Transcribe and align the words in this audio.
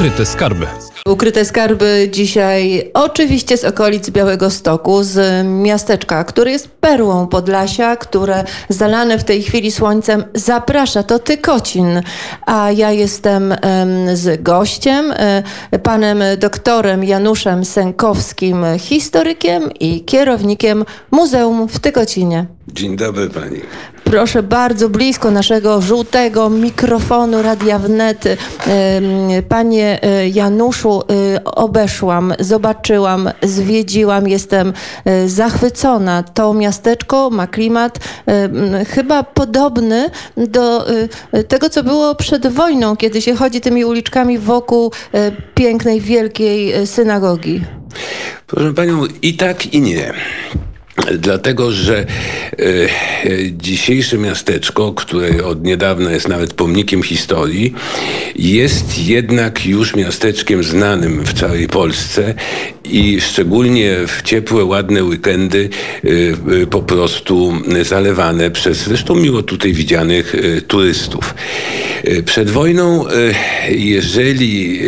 Ukryte 0.00 0.26
skarby. 0.26 0.66
Ukryte 1.06 1.44
skarby 1.44 2.08
dzisiaj 2.12 2.90
oczywiście 2.94 3.56
z 3.56 3.64
okolic 3.64 4.10
Białego 4.10 4.50
Stoku, 4.50 5.02
z 5.02 5.46
miasteczka, 5.46 6.24
które 6.24 6.50
jest 6.50 6.68
perłą 6.68 7.26
Podlasia, 7.26 7.96
które 7.96 8.44
zalane 8.68 9.18
w 9.18 9.24
tej 9.24 9.42
chwili 9.42 9.70
słońcem 9.70 10.24
zaprasza. 10.34 11.02
To 11.02 11.18
Tykocin, 11.18 12.02
a 12.46 12.70
ja 12.70 12.90
jestem 12.90 13.52
em, 13.52 14.16
z 14.16 14.42
gościem, 14.42 15.12
e, 15.16 15.78
panem 15.78 16.22
doktorem 16.38 17.04
Januszem 17.04 17.64
Sękowskim, 17.64 18.64
historykiem 18.78 19.70
i 19.80 20.04
kierownikiem 20.04 20.84
Muzeum 21.10 21.68
w 21.68 21.80
Tykocinie. 21.80 22.46
Dzień 22.72 22.96
dobry 22.96 23.30
pani. 23.30 23.60
Proszę 24.04 24.42
bardzo 24.42 24.88
blisko 24.88 25.30
naszego 25.30 25.80
żółtego 25.82 26.50
mikrofonu 26.50 27.42
Radia 27.42 27.78
Wnet. 27.78 28.24
Panie 29.48 30.02
e, 30.02 30.28
Januszu, 30.28 31.02
e, 31.02 31.44
obeszłam, 31.44 32.34
zobaczyłam, 32.38 33.30
zwiedziłam, 33.42 34.28
jestem 34.28 34.72
e, 35.04 35.28
zachwycona. 35.28 36.22
To 36.22 36.54
miasteczko 36.54 37.30
ma 37.30 37.46
klimat 37.46 37.98
chyba 38.88 39.22
podobny 39.22 40.10
do 40.36 40.86
tego, 41.48 41.70
co 41.70 41.82
było 41.82 42.14
przed 42.14 42.46
wojną, 42.46 42.96
kiedy 42.96 43.22
się 43.22 43.34
chodzi 43.34 43.60
tymi 43.60 43.84
uliczkami 43.84 44.38
wokół 44.38 44.92
pięknej, 45.54 46.00
wielkiej 46.00 46.86
synagogi. 46.86 47.64
Proszę 48.46 48.74
panią, 48.74 49.02
i 49.22 49.34
tak, 49.34 49.74
i 49.74 49.80
nie. 49.80 50.12
Dlatego, 51.18 51.72
że 51.72 51.98
e, 51.98 52.04
e, 52.04 52.88
dzisiejsze 53.52 54.18
miasteczko, 54.18 54.92
które 54.92 55.44
od 55.44 55.64
niedawna 55.64 56.12
jest 56.12 56.28
nawet 56.28 56.52
pomnikiem 56.52 57.02
historii, 57.02 57.74
jest 58.36 58.98
jednak 58.98 59.66
już 59.66 59.96
miasteczkiem 59.96 60.64
znanym 60.64 61.24
w 61.24 61.32
całej 61.32 61.68
Polsce 61.68 62.34
i 62.84 63.20
szczególnie 63.20 63.96
w 64.06 64.22
ciepłe, 64.22 64.64
ładne 64.64 65.04
weekendy 65.04 65.68
e, 66.04 66.66
po 66.66 66.82
prostu 66.82 67.52
zalewane 67.82 68.50
przez 68.50 68.78
zresztą 68.78 69.14
miło 69.14 69.42
tutaj 69.42 69.72
widzianych 69.72 70.36
turystów. 70.66 71.34
Przed 72.24 72.50
wojną, 72.50 73.04
jeżeli 73.68 74.80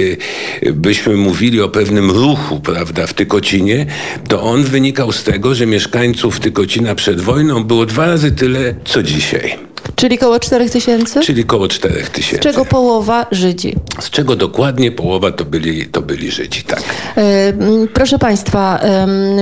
byśmy 0.73 1.17
mówili 1.17 1.61
o 1.61 1.69
pewnym 1.69 2.11
ruchu, 2.11 2.61
prawda, 2.61 3.07
w 3.07 3.15
Tykocinie, 3.15 3.87
to 4.29 4.43
on 4.43 4.65
wynikał 4.65 5.13
z 5.13 5.25
tego, 5.25 5.55
że 5.55 5.67
mieszkańców 6.03 6.41
Tykocina 6.41 6.95
przed 6.95 7.21
wojną 7.21 7.65
było 7.65 7.87
dwa 7.87 8.07
razy 8.07 8.33
tyle, 8.33 8.75
co 8.85 9.03
dzisiaj. 9.03 9.72
Czyli 9.97 10.19
koło 10.19 10.41
4 10.41 10.71
tysięcy? 10.71 11.21
Czyli 11.21 11.45
koło 11.45 11.69
4 11.69 12.05
Z 12.05 12.11
tysięcy. 12.11 12.43
czego 12.43 12.65
połowa 12.65 13.27
Żydzi. 13.31 13.77
Z 14.01 14.11
czego 14.11 14.37
dokładnie 14.37 14.93
połowa 14.93 15.31
to 15.33 15.45
byli, 15.45 15.87
to 15.87 16.03
byli 16.03 16.31
Żydzi, 16.31 16.63
tak. 16.63 16.83
E, 17.17 17.53
Proszę 17.95 18.19
Państwa, 18.19 18.81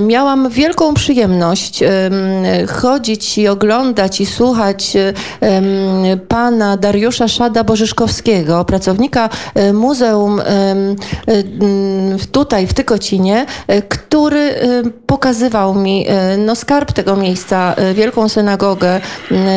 miałam 0.02 0.50
wielką 0.50 0.94
przyjemność 0.94 1.82
em, 1.82 1.90
chodzić 2.68 3.38
i 3.38 3.48
oglądać 3.48 4.20
i 4.20 4.26
słuchać 4.26 4.92
pana 6.28 6.76
Dariusza 6.76 7.28
Szada 7.28 7.64
Bożyszkowskiego, 7.64 8.64
pracownika 8.64 9.28
e, 9.54 9.72
Muzeum 9.72 10.40
e, 10.40 10.44
tutaj 12.32 12.66
w 12.66 12.74
Tykocinie, 12.74 13.46
który 13.88 14.54
pokazywał 15.06 15.74
mi 15.74 16.06
no, 16.38 16.56
skarb 16.56 16.92
tego 16.92 17.16
miejsca, 17.16 17.74
wielką 17.94 18.28
synagogę 18.28 19.00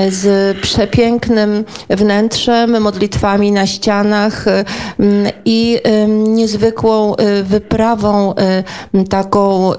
z 0.09 0.57
przepięknym 0.73 1.65
wnętrzem, 1.89 2.81
modlitwami 2.81 3.51
na 3.51 3.67
ścianach 3.67 4.47
e, 4.47 4.65
m, 4.99 5.27
i 5.45 5.79
niezwykłą 6.07 7.15
e, 7.15 7.43
wyprawą, 7.43 8.33
m, 8.93 9.07
taką 9.07 9.73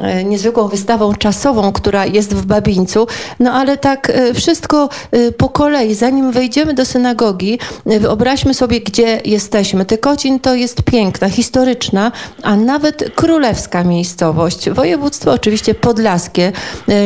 e, 0.00 0.24
niezwykłą 0.24 0.68
wystawą 0.68 1.14
czasową, 1.14 1.72
która 1.72 2.06
jest 2.06 2.34
w 2.34 2.46
Babińcu. 2.46 3.06
No 3.40 3.52
ale 3.52 3.76
tak 3.76 4.12
wszystko 4.34 4.88
po 5.36 5.48
kolei, 5.48 5.94
zanim 5.94 6.32
wejdziemy 6.32 6.74
do 6.74 6.84
synagogi, 6.84 7.58
wyobraźmy 7.86 8.54
sobie, 8.54 8.80
gdzie 8.80 9.20
jesteśmy. 9.24 9.84
Tykocin 9.84 10.40
to 10.40 10.54
jest 10.54 10.82
piękna, 10.82 11.28
historyczna, 11.28 12.12
a 12.42 12.56
nawet 12.56 13.10
królewska 13.14 13.84
miejscowość. 13.84 14.70
Województwo 14.70 15.32
oczywiście 15.32 15.74
podlaskie. 15.74 16.52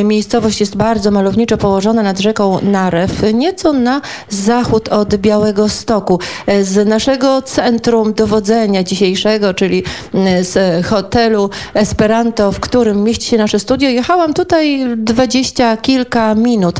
Miejscowość 0.03 0.59
jest 0.59 0.75
bardzo 0.75 1.11
malowniczo 1.11 1.57
położona 1.57 2.03
nad 2.03 2.19
rzeką 2.19 2.59
Narew, 2.61 3.18
nieco 3.33 3.73
na 3.73 4.01
zachód 4.29 4.89
od 4.89 5.15
Białego 5.15 5.69
Stoku. 5.69 6.19
E, 6.47 6.63
Z 6.63 6.87
naszego 6.87 7.41
centrum 7.41 8.13
dowodzenia 8.13 8.83
dzisiejszego, 8.83 9.53
czyli 9.53 9.83
m, 10.13 10.43
z 10.43 10.85
hotelu 10.85 11.49
Esperanto, 11.73 12.51
w 12.51 12.59
którym 12.59 13.03
mieści 13.03 13.25
się 13.25 13.37
nasze 13.37 13.59
studio, 13.59 13.89
jechałam 13.89 14.33
tutaj 14.33 14.85
dwadzieścia 14.97 15.77
kilka 15.77 16.35
minut 16.35 16.79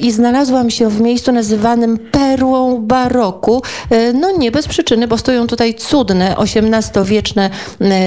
i 0.00 0.12
znalazłam 0.12 0.70
się 0.70 0.88
w 0.90 1.00
miejscu 1.00 1.32
nazywanym 1.32 1.98
perłą 1.98 2.78
baroku. 2.82 3.62
E, 3.90 4.12
No 4.12 4.30
nie 4.38 4.50
bez 4.50 4.68
przyczyny, 4.68 5.08
bo 5.08 5.18
stoją 5.18 5.46
tutaj 5.46 5.74
cudne 5.74 6.36
XVIII-wieczne 6.36 7.50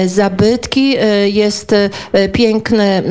zabytki. 0.06 0.96
E, 0.98 1.28
Jest 1.28 1.72
e, 1.72 2.28
piękny, 2.28 2.84
e, 2.84 3.02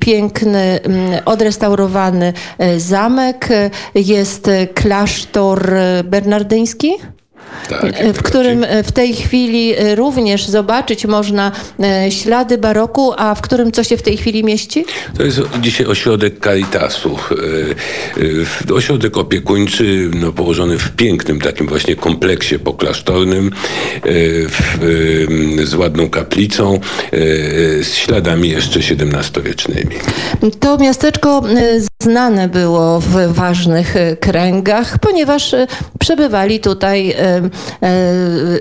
piękny 0.00 0.80
odrestaurowany 1.24 2.32
e, 2.58 2.80
zamek. 2.80 3.47
Jest 3.94 4.48
e, 4.48 4.66
klasztor 4.66 5.74
e, 5.74 6.04
bernardyński. 6.04 6.90
Tak 7.68 7.78
E, 7.84 8.12
w 8.12 8.22
którym 8.22 8.64
e, 8.64 8.82
w 8.82 8.92
tej 8.92 9.14
chwili 9.14 9.74
e, 9.76 9.94
również 9.94 10.46
zobaczyć 10.46 11.06
można 11.06 11.52
ślady 12.10 12.58
baroku, 12.58 13.12
a 13.16 13.34
w 13.34 13.40
którym 13.40 13.72
co 13.72 13.84
się 13.84 13.96
w 13.96 14.02
tej 14.02 14.16
chwili 14.16 14.44
mieści? 14.44 14.84
To 15.16 15.22
jest 15.22 15.40
dzisiaj 15.60 15.86
ośrodek 15.86 16.44
Caritasu. 16.44 17.16
Ośrodek 18.74 19.16
opiekuńczy, 19.16 20.10
no, 20.14 20.32
położony 20.32 20.78
w 20.78 20.90
pięknym 20.90 21.40
takim 21.40 21.68
właśnie 21.68 21.96
kompleksie 21.96 22.58
poklasztornym, 22.58 23.50
w, 24.48 24.78
z 25.64 25.74
ładną 25.74 26.10
kaplicą, 26.10 26.80
z 27.82 27.94
śladami 27.94 28.48
jeszcze 28.48 28.80
XVII-wiecznymi. 28.80 29.96
To 30.60 30.78
miasteczko 30.78 31.42
znane 32.02 32.48
było 32.48 33.00
w 33.00 33.34
ważnych 33.34 33.94
kręgach, 34.20 34.98
ponieważ 34.98 35.54
przebywali 35.98 36.60
tutaj 36.60 37.14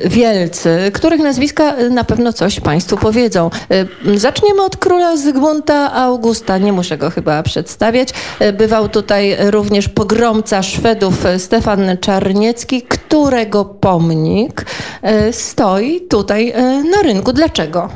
wielcy, 0.05 0.91
których 0.93 1.19
nazwiska 1.21 1.75
e, 1.75 1.89
na 1.89 2.03
pewno 2.03 2.33
coś 2.33 2.59
Państwu 2.59 2.97
powiedzą. 2.97 3.49
E, 3.71 4.17
Zaczniemy 4.17 4.61
od 4.61 4.77
króla 4.77 5.17
Zygmunta 5.17 5.93
Augusta, 5.93 6.57
nie 6.57 6.73
muszę 6.73 6.97
go 6.97 7.09
chyba 7.09 7.43
przedstawiać. 7.43 8.09
E, 8.39 8.53
Bywał 8.53 8.89
tutaj 8.89 9.37
również 9.39 9.89
pogromca 9.89 10.63
Szwedów 10.63 11.25
e, 11.25 11.39
Stefan 11.39 11.97
Czarniecki, 12.01 12.81
którego 12.81 13.65
pomnik 13.65 14.65
e, 15.01 15.33
stoi 15.33 16.01
tutaj 16.01 16.49
e, 16.49 16.61
na 16.83 17.01
rynku. 17.03 17.33
Dlaczego? 17.33 17.89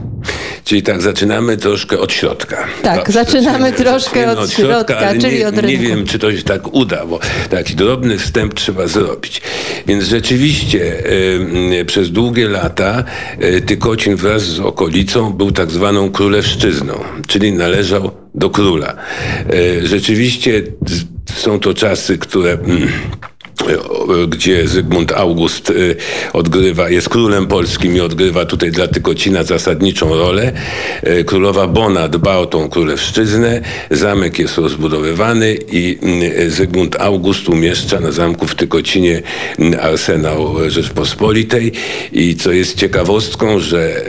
Czyli 0.63 0.83
tak, 0.83 1.01
zaczynamy 1.01 1.57
troszkę 1.57 1.99
od 1.99 2.13
środka. 2.13 2.57
Tak, 2.83 3.07
No, 3.07 3.13
zaczynamy 3.13 3.71
troszkę 3.71 4.09
zaczniemy 4.09 4.39
od 4.41 4.51
środka, 4.51 4.97
ale 4.97 5.19
czyli 5.19 5.39
nie, 5.39 5.47
od 5.47 5.55
Nie 5.55 5.61
rynku. 5.61 5.83
wiem, 5.83 6.05
czy 6.05 6.19
to 6.19 6.31
się 6.37 6.43
tak 6.43 6.73
uda, 6.73 7.05
bo 7.05 7.19
taki 7.49 7.75
drobny 7.75 8.17
wstęp 8.17 8.53
trzeba 8.53 8.87
zrobić. 8.87 9.41
Więc 9.87 10.03
rzeczywiście 10.03 10.60
e, 11.79 11.85
przez 11.85 12.11
długie 12.11 12.49
lata 12.49 13.03
e, 13.39 13.61
Tykocin 13.61 14.15
wraz 14.15 14.43
z 14.43 14.59
okolicą 14.59 15.33
był 15.33 15.51
tak 15.51 15.71
zwaną 15.71 16.11
królewszczyzną, 16.11 16.93
czyli 17.27 17.53
należał 17.53 18.11
do 18.35 18.49
króla. 18.49 18.95
E, 19.49 19.87
rzeczywiście 19.87 20.63
są 21.35 21.59
to 21.59 21.73
czasy, 21.73 22.17
które... 22.17 22.57
Gdzie 24.27 24.67
Zygmunt 24.67 25.11
August 25.11 25.69
y, 25.69 25.95
odgrywa, 26.33 26.89
jest 26.89 27.09
królem 27.09 27.47
polskim 27.47 27.95
i 27.95 27.99
odgrywa 27.99 28.45
tutaj 28.45 28.71
dla 28.71 28.87
Tykocina 28.87 29.43
zasadniczą 29.43 30.15
rolę. 30.15 30.51
E, 31.03 31.23
Królowa 31.23 31.67
Bona 31.67 32.07
dba 32.07 32.37
o 32.37 32.45
tą 32.45 32.69
królewszczyznę, 32.69 33.61
zamek 33.91 34.39
jest 34.39 34.57
rozbudowywany 34.57 35.57
i 35.71 35.97
mm, 36.01 36.51
Zygmunt 36.51 36.95
August 36.99 37.49
umieszcza 37.49 37.99
na 37.99 38.11
zamku 38.11 38.47
w 38.47 38.55
Tykocinie 38.55 39.21
arsenał 39.81 40.69
Rzeczpospolitej 40.69 41.71
i 42.11 42.35
co 42.35 42.51
jest 42.51 42.77
ciekawostką, 42.77 43.59
że 43.59 44.01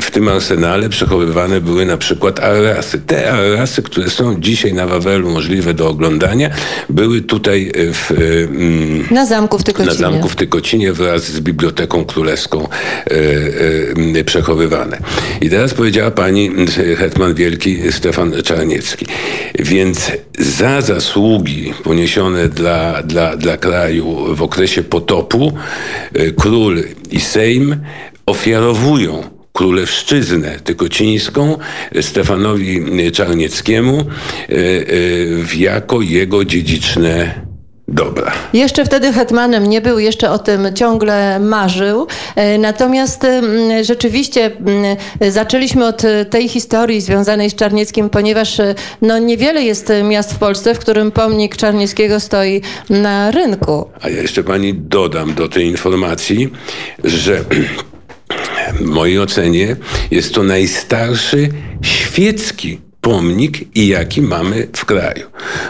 w 0.00 0.10
tym 0.10 0.28
arsenale 0.28 0.88
przechowywane 0.88 1.60
były 1.60 1.86
na 1.86 1.96
przykład 1.96 2.40
arrasy. 2.40 3.00
Te 3.06 3.32
arrasy, 3.32 3.82
które 3.82 4.10
są 4.10 4.40
dzisiaj 4.40 4.74
na 4.74 4.86
Wawelu 4.86 5.30
możliwe 5.30 5.74
do 5.74 5.88
oglądania, 5.88 6.50
były 6.88 7.20
tutaj 7.20 7.72
w, 7.74 8.12
na 9.10 9.26
zamku 9.26 9.58
w 9.58 9.64
Tykocinie. 9.64 9.94
Na 9.94 10.10
zamku 10.10 10.28
w 10.28 10.36
Tykocinie 10.36 10.92
wraz 10.92 11.24
z 11.24 11.40
Biblioteką 11.40 12.04
Królewską 12.04 12.68
e, 12.68 14.20
e, 14.20 14.24
przechowywane. 14.24 14.98
I 15.40 15.50
teraz 15.50 15.74
powiedziała 15.74 16.10
pani 16.10 16.50
hetman 16.98 17.34
wielki 17.34 17.92
Stefan 17.92 18.32
Czarniecki. 18.44 19.06
Więc 19.58 20.12
za 20.38 20.80
zasługi 20.80 21.72
poniesione 21.84 22.48
dla, 22.48 23.02
dla, 23.02 23.36
dla 23.36 23.56
kraju 23.56 24.36
w 24.36 24.42
okresie 24.42 24.82
potopu 24.82 25.52
e, 26.14 26.30
król 26.30 26.82
i 27.10 27.20
Sejm 27.20 27.76
ofiarowują 28.26 29.22
królewszczyznę 29.52 30.60
tykocińską 30.64 31.58
Stefanowi 32.00 32.80
Czarnieckiemu 33.12 34.04
jako 35.54 36.00
jego 36.00 36.44
dziedziczne 36.44 37.49
dobra. 37.90 38.32
Jeszcze 38.52 38.84
wtedy 38.84 39.12
hetmanem 39.12 39.66
nie 39.66 39.80
był, 39.80 39.98
jeszcze 39.98 40.30
o 40.30 40.38
tym 40.38 40.68
ciągle 40.74 41.40
marzył. 41.40 42.06
E, 42.36 42.58
natomiast 42.58 43.26
rzeczywiście 43.82 44.50
zaczęliśmy 45.30 45.86
od 45.86 46.02
tej 46.30 46.48
historii 46.48 47.00
związanej 47.00 47.50
z 47.50 47.54
Czarnieckim, 47.54 48.10
ponieważ 48.10 48.60
e, 48.60 48.74
no, 49.02 49.18
niewiele 49.18 49.62
jest 49.62 49.92
miast 50.04 50.34
w 50.34 50.38
Polsce, 50.38 50.74
w 50.74 50.78
którym 50.78 51.10
pomnik 51.10 51.56
Czarnieckiego 51.56 52.20
stoi 52.20 52.60
na 52.90 53.30
rynku. 53.30 53.90
A 54.00 54.08
ja 54.08 54.22
jeszcze 54.22 54.44
pani 54.44 54.74
dodam 54.74 55.34
do 55.34 55.48
tej 55.48 55.66
informacji, 55.66 56.48
że 57.04 57.44
w 58.78 58.80
mojej 58.80 59.20
ocenie 59.20 59.76
jest 60.10 60.34
to 60.34 60.42
najstarszy 60.42 61.48
świecki 61.82 62.89
pomnik 63.00 63.76
i 63.76 63.88
jaki 63.88 64.22
mamy 64.22 64.68
w 64.76 64.84
kraju. 64.84 65.26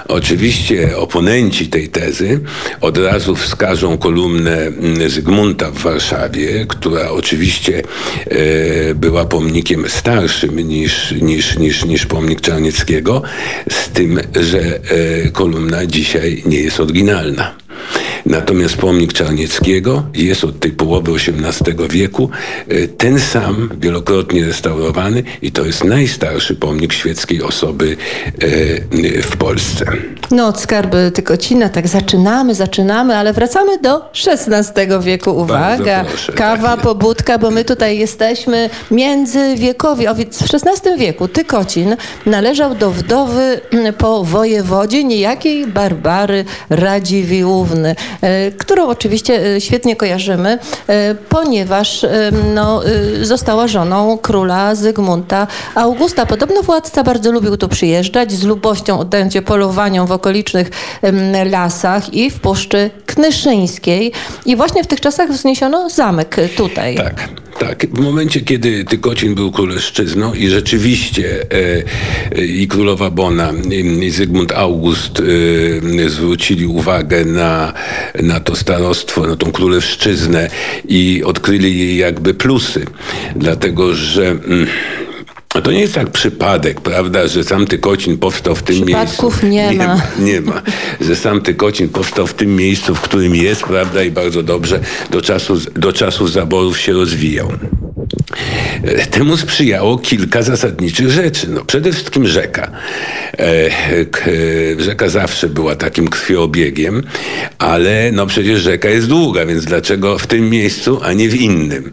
Oczywiście 0.09 0.97
oponenci 0.97 1.69
tej 1.69 1.89
tezy 1.89 2.41
od 2.81 2.99
razu 2.99 3.37
wskażą 3.37 3.99
kolumnę 3.99 4.73
Zygmunta 5.07 5.71
w 5.71 5.79
Warszawie, 5.79 6.67
która 6.69 7.11
oczywiście 7.11 7.83
e, 8.27 8.95
była 8.95 9.25
pomnikiem 9.25 9.89
starszym 9.89 10.69
niż, 10.69 11.13
niż, 11.13 11.59
niż, 11.59 11.85
niż 11.85 12.07
pomnik 12.07 12.41
Czarnieckiego, 12.41 13.23
z 13.71 13.89
tym, 13.89 14.21
że 14.41 14.61
e, 14.61 15.31
kolumna 15.31 15.87
dzisiaj 15.87 16.43
nie 16.47 16.61
jest 16.61 16.81
oryginalna. 16.81 17.55
Natomiast 18.27 18.77
pomnik 18.77 19.13
Czarnieckiego 19.13 20.03
jest 20.15 20.45
od 20.45 20.61
tej 20.61 20.73
połowy 20.73 21.13
XVIII 21.13 21.89
wieku 21.91 22.31
e, 22.69 22.89
ten 22.89 23.21
sam, 23.21 23.71
wielokrotnie 23.81 24.45
restaurowany 24.45 25.23
i 25.43 25.53
to 25.53 25.65
jest 25.65 25.85
najstarszy 25.85 26.55
pomnik 26.55 26.93
świeckiej 26.93 27.43
osoby 27.43 27.97
e, 28.39 29.23
w 29.23 29.37
Polsce. 29.37 29.85
No 30.31 30.47
od 30.47 30.61
skarby 30.61 31.11
Tykocina 31.15 31.69
tak 31.69 31.89
zaczynamy, 31.89 32.55
zaczynamy, 32.55 33.17
ale 33.17 33.33
wracamy 33.33 33.79
do 33.79 34.11
XVI 34.27 34.87
wieku. 35.01 35.31
Uwaga, 35.31 36.05
proszę, 36.09 36.33
kawa, 36.33 36.77
tak 36.77 36.81
pobudka, 36.81 37.39
bo 37.39 37.51
my 37.51 37.65
tutaj 37.65 37.99
jesteśmy 37.99 38.71
międzywiekowi. 38.91 40.09
O, 40.09 40.15
więc 40.15 40.43
w 40.43 40.55
XVI 40.55 40.99
wieku 40.99 41.29
Tykocin 41.29 41.97
należał 42.27 42.75
do 42.75 42.91
wdowy 42.91 43.61
po 43.99 44.25
wojewodzie 44.25 45.05
niejakiej 45.05 45.67
Barbary 45.67 46.45
Radziwiłłówny. 46.71 47.70
E, 48.23 48.51
którą 48.51 48.87
oczywiście 48.87 49.57
e, 49.57 49.61
świetnie 49.61 49.97
kojarzymy, 49.97 50.59
e, 50.89 51.15
ponieważ 51.15 52.07
no, 52.55 52.83
została 53.23 53.69
żoną 53.69 54.19
króla 54.19 54.75
Zygmunta 54.75 55.47
Augusta. 55.75 56.27
Podobno 56.27 56.63
władca 56.63 57.05
bardzo 57.05 57.33
lubił 57.33 57.57
tu 57.57 57.69
przyjeżdżać, 57.69 58.33
z 58.33 58.45
lubością 58.45 58.99
oddając 58.99 59.33
się 59.33 59.43
polowaniom 59.43 60.07
w 60.07 60.13
okolicznych 60.13 60.71
lasach 61.51 62.15
i 62.15 62.31
w 62.31 62.41
Puszczy 62.41 62.91
Knyszyńskiej. 63.07 64.13
I 64.47 64.57
właśnie 64.57 64.85
w 64.85 64.87
tych 64.87 65.01
czasach 65.01 65.31
wzniesiono 65.31 65.91
zamek 65.91 66.37
tutaj. 66.57 66.97
Tak. 66.97 67.29
Tak, 67.61 67.87
w 67.87 68.01
momencie, 68.01 68.41
kiedy 68.41 68.85
Tykocin 68.85 69.35
był 69.35 69.51
królewszczyzną 69.53 70.35
i 70.35 70.49
rzeczywiście 70.49 71.43
e, 71.43 72.37
e, 72.39 72.45
i 72.45 72.69
królowa 72.69 73.11
Bona, 73.11 73.53
i 74.03 74.11
Zygmunt 74.11 74.53
August 74.53 75.23
e, 76.01 76.11
zwrócili 76.11 76.67
uwagę 76.67 77.25
na, 77.25 77.73
na 78.23 78.41
to 78.41 78.57
starostwo, 78.57 79.27
na 79.27 79.37
tą 79.37 79.53
królewszczyznę 79.53 80.51
i 80.89 81.23
odkryli 81.25 81.79
jej 81.79 81.97
jakby 81.97 82.35
plusy, 82.35 82.85
dlatego 83.37 83.95
że... 83.95 84.31
Mm, 84.31 84.67
to 85.63 85.73
nie 85.73 85.81
jest 85.81 85.95
tak 85.95 86.11
przypadek, 86.11 86.81
prawda, 86.81 87.29
że 87.29 87.45
sam 87.45 87.67
Tykocin 87.67 88.19
powstał 88.19 88.55
w 88.55 88.63
tym 88.63 88.85
Przypadków 88.85 89.43
miejscu. 89.43 89.47
nie, 89.47 89.71
nie 89.71 89.87
ma. 89.87 90.01
Nie 90.19 90.41
ma. 90.41 90.63
Że 91.01 91.17
sam 91.17 91.41
Tykocin 91.41 91.89
powstał 91.89 92.27
w 92.27 92.35
tym 92.35 92.57
miejscu, 92.57 92.95
w 92.95 93.01
którym 93.01 93.35
jest, 93.35 93.63
prawda, 93.63 94.03
i 94.03 94.11
bardzo 94.11 94.43
dobrze 94.43 94.81
do 95.11 95.23
czasu, 95.23 95.59
do 95.77 95.93
czasu 95.93 96.29
zaborów 96.29 96.81
się 96.81 96.93
rozwijał. 96.93 97.53
Temu 99.11 99.37
sprzyjało 99.37 99.99
kilka 99.99 100.43
zasadniczych 100.43 101.11
rzeczy. 101.11 101.49
No, 101.49 101.65
przede 101.65 101.93
wszystkim 101.93 102.27
rzeka. 102.27 102.71
E, 103.39 103.71
rzeka 104.79 105.09
zawsze 105.09 105.49
była 105.49 105.77
takim 105.77 106.09
krwiobiegiem, 106.09 107.03
ale 107.59 108.11
no 108.13 108.27
przecież 108.27 108.61
rzeka 108.61 108.89
jest 108.89 109.07
długa, 109.07 109.47
więc 109.47 109.65
dlaczego 109.65 110.19
w 110.19 110.27
tym 110.27 110.51
miejscu, 110.51 111.01
a 111.03 111.13
nie 111.13 111.29
w 111.29 111.35
innym? 111.35 111.93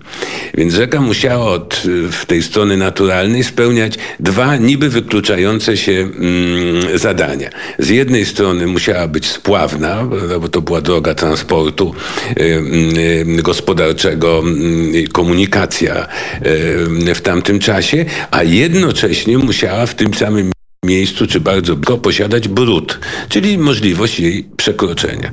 Więc 0.58 0.74
rzeka 0.74 1.02
musiała 1.02 1.46
od, 1.46 1.84
w 2.12 2.26
tej 2.26 2.44
strony 2.44 2.78
naturalnej 2.78 3.44
spełniać 3.44 3.98
dwa 4.20 4.56
niby 4.56 4.90
wykluczające 4.90 5.78
się 5.78 5.92
mm, 5.92 6.98
zadania. 6.98 7.50
Z 7.80 7.90
jednej 7.90 8.26
strony 8.26 8.68
musiała 8.68 9.08
być 9.08 9.28
spławna, 9.28 10.08
bo 10.42 10.50
to 10.50 10.62
była 10.62 10.82
droga 10.82 11.14
transportu 11.14 11.96
y, 12.40 12.44
y, 13.40 13.42
gospodarczego, 13.44 14.44
y, 14.96 15.08
komunikacja 15.08 16.08
w 17.16 17.22
tamtym 17.24 17.60
czasie, 17.60 18.06
a 18.32 18.44
jednocześnie 18.44 19.38
musiała 19.38 19.86
w 19.86 19.96
tym 19.96 20.14
samym 20.14 20.52
miejscu, 20.86 21.28
czy 21.28 21.40
bardzo 21.40 21.76
blisko, 21.76 21.98
posiadać 21.98 22.48
brud, 22.48 23.00
czyli 23.30 23.58
możliwość 23.58 24.20
jej 24.20 24.50
przekroczenia. 24.58 25.32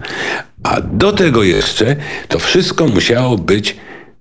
A 0.62 0.80
do 0.80 1.12
tego 1.12 1.42
jeszcze 1.42 1.96
to 2.28 2.38
wszystko 2.38 2.86
musiało 2.86 3.38
być 3.38 3.76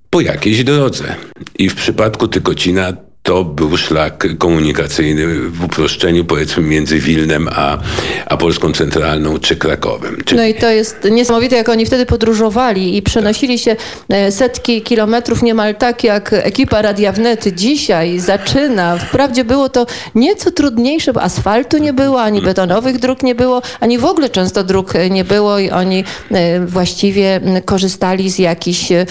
po 0.09 0.21
jakiejś 0.21 0.63
drodze. 0.63 1.15
I 1.59 1.69
w 1.69 1.75
przypadku 1.75 2.27
Tykocina 2.27 2.93
to 3.23 3.43
był 3.43 3.77
szlak 3.77 4.27
komunikacyjny 4.37 5.27
w 5.49 5.63
uproszczeniu 5.63 6.25
powiedzmy 6.25 6.63
między 6.63 6.99
Wilnem 6.99 7.47
a, 7.51 7.77
a 8.25 8.37
Polską 8.37 8.71
Centralną 8.71 9.39
czy 9.39 9.55
Krakowem. 9.55 10.17
Czy... 10.25 10.35
No 10.35 10.45
i 10.45 10.53
to 10.53 10.69
jest 10.69 11.07
niesamowite, 11.11 11.55
jak 11.55 11.69
oni 11.69 11.85
wtedy 11.85 12.05
podróżowali 12.05 12.97
i 12.97 13.01
przenosili 13.01 13.59
się 13.59 13.75
e, 14.09 14.31
setki 14.31 14.81
kilometrów 14.81 15.43
niemal 15.43 15.75
tak 15.75 16.03
jak 16.03 16.33
ekipa 16.33 16.81
Radia 16.81 17.11
Wnet 17.11 17.55
dzisiaj 17.55 18.19
zaczyna. 18.19 18.97
Wprawdzie 18.97 19.43
było 19.43 19.69
to 19.69 19.85
nieco 20.15 20.51
trudniejsze, 20.51 21.13
bo 21.13 21.21
asfaltu 21.21 21.77
nie 21.77 21.93
było, 21.93 22.21
ani 22.21 22.41
betonowych 22.41 22.99
dróg 22.99 23.23
nie 23.23 23.35
było, 23.35 23.61
ani 23.79 23.97
w 23.97 24.05
ogóle 24.05 24.29
często 24.29 24.63
dróg 24.63 24.93
nie 25.09 25.23
było 25.23 25.59
i 25.59 25.69
oni 25.69 26.03
e, 26.31 26.65
właściwie 26.65 27.41
korzystali 27.65 28.29
z 28.29 28.39
jakichś 28.39 28.91
e, 28.91 29.05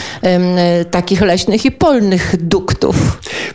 takich 0.91 1.21
leśnych 1.21 1.65
i 1.65 1.71
polnych 1.71 2.35
duktów. 2.41 2.97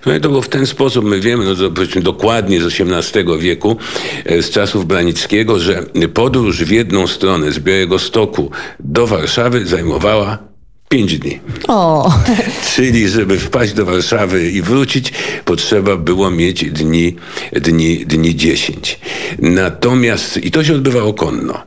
No 0.05 0.19
to 0.19 0.29
było 0.29 0.41
w 0.47 0.49
ten 0.49 0.65
sposób, 0.65 1.05
my 1.05 1.19
wiemy 1.19 1.45
no 1.45 1.55
to 1.55 2.01
dokładnie 2.01 2.61
z 2.61 2.65
XVIII 2.65 3.39
wieku, 3.39 3.77
e, 4.25 4.41
z 4.41 4.49
czasów 4.49 4.85
Branickiego, 4.85 5.59
że 5.59 5.83
podróż 6.13 6.63
w 6.63 6.71
jedną 6.71 7.07
stronę 7.07 7.51
z 7.51 7.59
Białego 7.59 7.99
Stoku 7.99 8.51
do 8.79 9.07
Warszawy 9.07 9.65
zajmowała 9.65 10.37
Pięć 10.89 11.19
dni. 11.19 11.39
O. 11.67 12.13
Czyli, 12.75 13.09
żeby 13.09 13.39
wpaść 13.39 13.73
do 13.73 13.85
Warszawy 13.85 14.51
i 14.51 14.61
wrócić, 14.61 15.13
potrzeba 15.45 15.97
było 15.97 16.31
mieć 16.31 16.71
dni, 16.71 17.15
dni, 17.51 18.05
dni 18.05 18.35
dziesięć. 18.35 18.99
Natomiast, 19.39 20.37
i 20.37 20.51
to 20.51 20.63
się 20.63 20.73
odbywało 20.73 21.13
konno. 21.13 21.63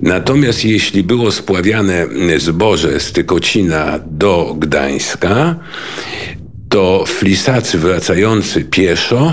Natomiast 0.00 0.64
jeśli 0.64 1.02
było 1.02 1.32
spławiane 1.32 2.06
zboże 2.38 3.00
z 3.00 3.12
Tykocina 3.12 4.00
do 4.06 4.56
Gdańska, 4.58 5.54
to 6.72 7.04
flisacy 7.06 7.78
wracający 7.78 8.64
pieszo, 8.64 9.32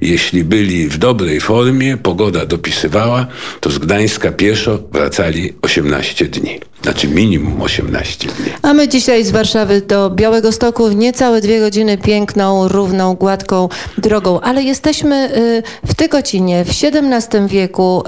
jeśli 0.00 0.44
byli 0.44 0.88
w 0.88 0.98
dobrej 0.98 1.40
formie, 1.40 1.96
pogoda 1.96 2.46
dopisywała, 2.46 3.26
to 3.60 3.70
z 3.70 3.78
Gdańska 3.78 4.32
pieszo 4.32 4.78
wracali 4.92 5.52
18 5.62 6.24
dni. 6.24 6.60
Znaczy 6.82 7.08
minimum 7.08 7.62
18 7.62 8.28
dni. 8.28 8.50
A 8.62 8.74
my 8.74 8.88
dzisiaj 8.88 9.24
z 9.24 9.30
Warszawy 9.30 9.80
do 9.80 10.10
Białego 10.10 10.52
Stoku 10.52 10.88
niecałe 10.88 11.40
dwie 11.40 11.60
godziny 11.60 11.98
piękną, 11.98 12.68
równą, 12.68 13.14
gładką 13.14 13.68
drogą. 13.98 14.40
Ale 14.40 14.62
jesteśmy 14.62 15.36
y, 15.36 15.62
w 15.86 15.94
Tykocinie 15.94 16.64
w 16.64 16.68
XVII 16.68 17.46
wieku. 17.48 18.02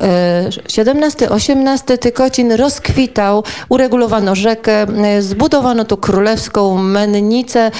XVII-XVIII 0.79 1.95
y, 1.95 1.99
Tykocin 1.99 2.53
rozkwitał, 2.53 3.45
uregulowano 3.69 4.35
rzekę, 4.35 4.87
y, 5.19 5.23
zbudowano 5.23 5.85
tu 5.85 5.97
królewską 5.97 6.79
mennicę. 6.79 7.71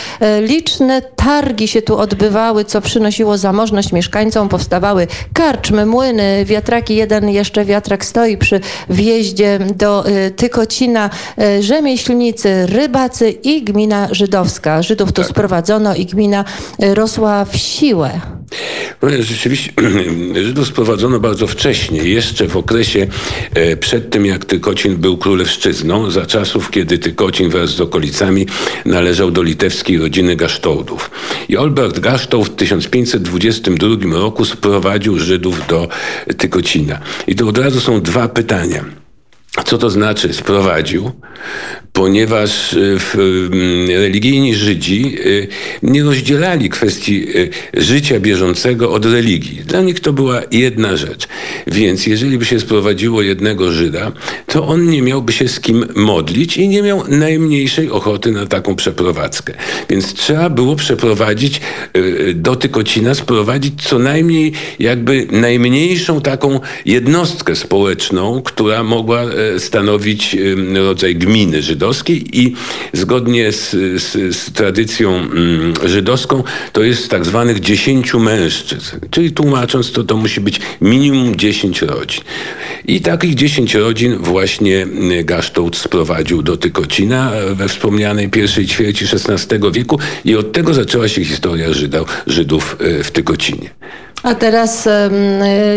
Liczne 0.40 1.02
targi 1.16 1.68
się 1.68 1.82
tu 1.82 1.99
odbywały, 1.99 2.64
co 2.64 2.80
przynosiło 2.80 3.38
zamożność 3.38 3.92
mieszkańcom. 3.92 4.49
Powstawały 4.49 5.06
karczmy, 5.32 5.87
młyny, 5.87 6.44
wiatraki. 6.44 6.97
Jeden 6.97 7.28
jeszcze 7.28 7.64
wiatrak 7.64 8.04
stoi 8.04 8.37
przy 8.37 8.61
wjeździe 8.88 9.59
do 9.76 10.04
Tykocina 10.37 10.79
Tykocina 10.80 11.10
rzemieślnicy, 11.60 12.66
rybacy 12.66 13.30
i 13.30 13.62
gmina 13.62 14.08
żydowska. 14.12 14.82
Żydów 14.82 15.12
tu 15.12 15.22
tak. 15.22 15.30
sprowadzono 15.30 15.94
i 15.94 16.06
gmina 16.06 16.44
rosła 16.78 17.44
w 17.44 17.56
siłę. 17.56 18.20
No, 19.02 19.08
rzeczywiście 19.20 19.72
Żydów 20.46 20.68
sprowadzono 20.68 21.20
bardzo 21.20 21.46
wcześnie, 21.46 21.99
jeszcze 21.99 22.49
w 22.49 22.56
okresie 22.56 23.06
e, 23.54 23.76
przed 23.76 24.10
tym, 24.10 24.26
jak 24.26 24.44
Tykocin 24.44 24.96
był 24.96 25.16
królewszczyzną, 25.16 26.10
za 26.10 26.26
czasów, 26.26 26.70
kiedy 26.70 26.99
Tykocin 26.99 27.50
wraz 27.50 27.70
z 27.70 27.80
okolicami 27.80 28.46
należał 28.84 29.30
do 29.30 29.42
litewskiej 29.42 29.99
rodziny 29.99 30.37
Gasztołdów. 30.37 31.10
I 31.49 31.56
Olbert 31.56 31.99
Gasztoł 31.99 32.44
w 32.44 32.50
1522 32.50 33.88
roku 34.12 34.44
sprowadził 34.44 35.18
Żydów 35.18 35.66
do 35.66 35.88
Tykocina. 36.38 36.99
I 37.26 37.34
to 37.34 37.49
od 37.49 37.58
razu 37.58 37.80
są 37.80 38.00
dwa 38.00 38.28
pytania. 38.28 39.00
Co 39.64 39.78
to 39.78 39.90
znaczy 39.90 40.32
sprowadził? 40.32 41.12
Ponieważ 41.92 42.72
y, 42.72 42.98
mm, 43.14 43.88
religijni 43.88 44.54
Żydzi 44.54 45.16
y, 45.26 45.48
nie 45.82 46.02
rozdzielali 46.02 46.70
kwestii 46.70 47.36
y, 47.36 47.50
życia 47.74 48.20
bieżącego 48.20 48.92
od 48.92 49.06
religii. 49.06 49.62
Dla 49.66 49.80
nich 49.80 50.00
to 50.00 50.12
była 50.12 50.42
jedna 50.52 50.96
rzecz. 50.96 51.28
Więc 51.66 52.06
jeżeli 52.06 52.38
by 52.38 52.44
się 52.44 52.60
sprowadziło 52.60 53.22
jednego 53.22 53.72
Żyda, 53.72 54.12
to 54.46 54.66
on 54.66 54.90
nie 54.90 55.02
miałby 55.02 55.32
się 55.32 55.48
z 55.48 55.60
kim 55.60 55.86
modlić 55.96 56.56
i 56.56 56.68
nie 56.68 56.82
miał 56.82 57.04
najmniejszej 57.08 57.90
ochoty 57.90 58.32
na 58.32 58.46
taką 58.46 58.76
przeprowadzkę. 58.76 59.54
Więc 59.90 60.14
trzeba 60.14 60.50
było 60.50 60.76
przeprowadzić 60.76 61.60
do 62.34 62.56
Tykocina, 62.56 63.14
sprowadzić 63.14 63.82
co 63.82 63.98
najmniej 63.98 64.52
jakby 64.78 65.26
najmniejszą 65.30 66.20
taką 66.20 66.60
jednostkę 66.84 67.56
społeczną, 67.56 68.42
która 68.42 68.82
mogła 68.82 69.22
stanowić 69.59 70.37
rodzaj 70.75 71.16
gminy 71.16 71.62
żydowskiej 71.62 72.40
i 72.40 72.54
zgodnie 72.92 73.52
z, 73.52 73.71
z, 74.02 74.37
z 74.37 74.52
tradycją 74.52 75.28
żydowską 75.85 76.42
to 76.73 76.83
jest 76.83 77.11
tak 77.11 77.26
zwanych 77.26 77.61
dziesięciu 77.61 78.21
mężczyzn. 78.21 78.97
Czyli 79.11 79.33
tłumacząc 79.33 79.92
to, 79.92 80.04
to 80.04 80.16
musi 80.16 80.40
być 80.40 80.61
minimum 80.80 81.37
dziesięć 81.37 81.83
rodzin. 81.83 82.23
I 82.85 83.00
takich 83.00 83.35
dziesięć 83.35 83.75
rodzin 83.75 84.16
właśnie 84.16 84.83
mm, 84.83 85.25
Gasztołt 85.25 85.76
sprowadził 85.76 86.42
do 86.42 86.57
Tykocina 86.57 87.33
we 87.54 87.69
wspomnianej 87.69 88.28
pierwszej 88.28 88.66
ćwierci 88.66 89.04
XVI 89.04 89.73
wieku 89.73 89.99
i 90.25 90.37
od 90.37 90.52
tego 90.52 90.75
zaczęła 90.75 91.09
się 91.09 91.25
historia 91.25 91.73
Żydów, 91.73 92.23
Żydów 92.26 92.76
e, 92.80 93.04
w 93.04 93.11
Tykocinie. 93.11 93.71
A 94.22 94.34
teraz 94.34 94.86
y, 94.86 94.90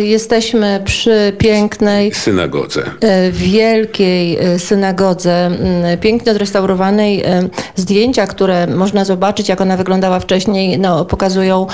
jesteśmy 0.03 0.81
przy 0.85 1.33
pięknej 1.37 2.13
synagodze. 2.13 2.81
Y, 3.27 3.31
wielkiej 3.31 4.53
y, 4.55 4.59
synagodze, 4.59 5.51
y, 5.93 5.97
pięknie 5.97 6.31
odrestaurowanej. 6.31 7.23
Zdjęcia, 7.75 8.27
które 8.27 8.67
można 8.67 9.05
zobaczyć, 9.05 9.49
jak 9.49 9.61
ona 9.61 9.77
wyglądała 9.77 10.19
wcześniej, 10.19 10.79
no, 10.79 11.05
pokazują 11.05 11.67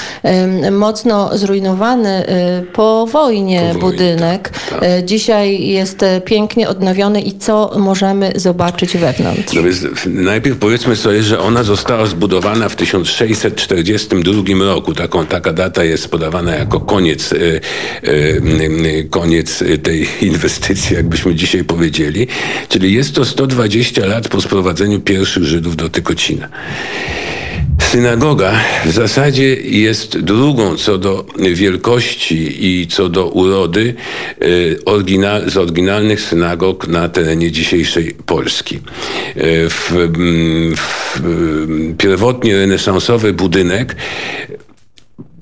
mocno 0.72 1.38
zrujnowany 1.38 2.26
po 2.74 3.08
wojnie 3.08 3.70
po 3.74 3.80
budynek. 3.80 4.50
Tak, 4.50 4.80
tak. 4.80 5.06
Dzisiaj 5.06 5.68
jest 5.68 6.06
pięknie 6.26 6.70
odnowiony 6.70 7.22
i 7.22 7.38
co 7.38 7.72
możemy 7.78 8.32
zobaczyć 8.36 8.98
wewnątrz? 8.98 9.54
No 9.54 9.64
więc 9.64 9.86
najpierw 10.06 10.58
powiedzmy 10.58 10.96
sobie, 10.96 11.24
że 11.24 11.40
ona 11.40 11.64
została 11.64 12.06
zbudowana 12.06 12.70
w 12.70 12.76
1642 12.76 14.66
roku. 14.66 14.94
Taką, 14.94 15.26
taka 15.26 15.54
data 15.54 15.84
jest 15.84 16.08
podawana 16.08 16.59
jako 16.60 16.80
koniec, 16.80 17.34
e, 17.34 17.38
e, 18.98 19.04
koniec 19.10 19.64
tej 19.84 20.08
inwestycji, 20.22 20.96
jakbyśmy 20.96 21.36
dzisiaj 21.36 21.64
powiedzieli. 21.64 22.28
Czyli 22.70 22.94
jest 22.94 23.16
to 23.16 23.26
120 23.26 24.06
lat 24.06 24.28
po 24.28 24.42
sprowadzeniu 24.42 25.00
pierwszych 25.00 25.44
Żydów 25.44 25.76
do 25.76 25.90
Tykocina. 25.90 26.50
Synagoga 27.80 28.52
w 28.86 28.92
zasadzie 28.92 29.56
jest 29.56 30.20
drugą 30.20 30.78
co 30.78 30.98
do 30.98 31.26
wielkości 31.54 32.66
i 32.68 32.88
co 32.88 33.10
do 33.10 33.30
urody 33.30 33.96
e, 35.46 35.50
z 35.50 35.58
oryginalnych 35.58 36.22
synagog 36.22 36.88
na 36.88 37.10
terenie 37.10 37.52
dzisiejszej 37.52 38.16
Polski. 38.26 38.80
W, 39.70 40.10
w, 40.78 41.22
pierwotnie 41.98 42.58
renesansowy 42.58 43.34
budynek 43.34 43.96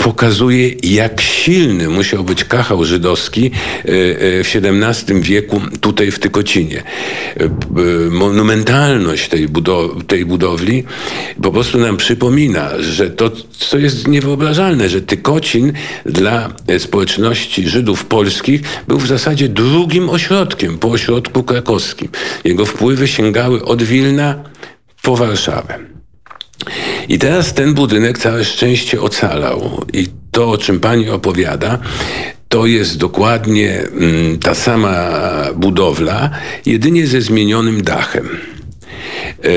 pokazuje, 0.07 0.69
jak 0.83 1.21
silny 1.21 1.89
musiał 1.89 2.23
być 2.23 2.43
kachał 2.43 2.85
żydowski 2.85 3.45
e, 3.45 3.89
e, 3.89 4.43
w 4.43 4.55
XVII 4.55 5.21
wieku 5.21 5.61
tutaj 5.81 6.11
w 6.11 6.19
Tykocinie. 6.19 6.83
E, 7.39 7.49
monumentalność 8.09 9.29
tej, 9.29 9.47
budow 9.47 10.05
tej 10.07 10.25
budowli 10.25 10.83
po 11.43 11.51
prostu 11.51 11.77
nam 11.77 11.97
przypomina, 11.97 12.69
że 12.79 13.09
to, 13.09 13.31
co 13.51 13.77
jest 13.77 14.07
niewyobrażalne, 14.07 14.89
że 14.89 15.01
Tykocin 15.01 15.73
dla 16.05 16.49
społeczności 16.77 17.69
Żydów 17.69 18.05
polskich 18.05 18.61
był 18.87 18.99
w 18.99 19.07
zasadzie 19.07 19.49
drugim 19.49 20.09
ośrodkiem 20.09 20.77
po 20.77 20.87
ośrodku 20.89 21.43
krakowskim. 21.43 22.09
Jego 22.43 22.65
wpływy 22.65 23.07
sięgały 23.07 23.65
od 23.65 23.83
Wilna 23.83 24.43
po 25.01 25.15
Warszawę. 25.17 25.96
I 27.09 27.19
teraz 27.19 27.53
ten 27.53 27.73
budynek 27.73 28.17
całe 28.17 28.45
szczęście 28.45 29.01
ocalał. 29.01 29.85
I 29.93 30.07
to, 30.31 30.49
o 30.49 30.57
czym 30.57 30.79
pani 30.79 31.09
opowiada, 31.09 31.79
to 32.49 32.65
jest 32.65 32.97
dokładnie 32.97 33.79
mm, 33.79 34.39
ta 34.39 34.55
sama 34.55 35.11
budowla, 35.55 36.29
jedynie 36.65 37.07
ze 37.07 37.21
zmienionym 37.21 37.81
dachem. 37.81 38.29
E, 39.43 39.49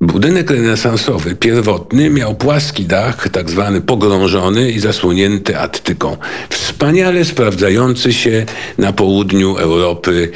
budynek 0.00 0.50
renesansowy, 0.50 1.36
pierwotny, 1.36 2.10
miał 2.10 2.34
płaski 2.34 2.84
dach, 2.84 3.28
tak 3.28 3.50
zwany 3.50 3.80
pogrążony 3.80 4.70
i 4.70 4.80
zasłonięty 4.80 5.58
attyką. 5.58 6.16
Wspaniale 6.48 7.24
sprawdzający 7.24 8.12
się 8.12 8.44
na 8.78 8.92
południu 8.92 9.56
Europy 9.56 10.30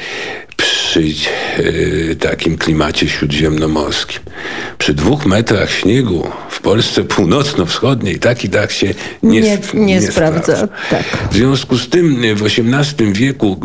e, 0.99 2.15
takim 2.15 2.57
klimacie 2.57 3.09
śródziemnomorskim. 3.09 4.19
Przy 4.77 4.93
dwóch 4.93 5.25
metrach 5.25 5.71
śniegu 5.71 6.27
w 6.49 6.59
Polsce 6.59 7.03
północno-wschodniej 7.03 8.19
taki 8.19 8.49
dach 8.49 8.71
się 8.71 8.93
nie, 9.23 9.41
nie, 9.41 9.59
nie, 9.73 9.85
nie 9.85 10.01
sprawdza. 10.01 10.55
sprawdza. 10.55 10.67
Tak. 10.89 11.03
W 11.31 11.33
związku 11.33 11.77
z 11.77 11.89
tym 11.89 12.35
w 12.35 12.43
XVIII 12.43 13.13
wieku, 13.13 13.59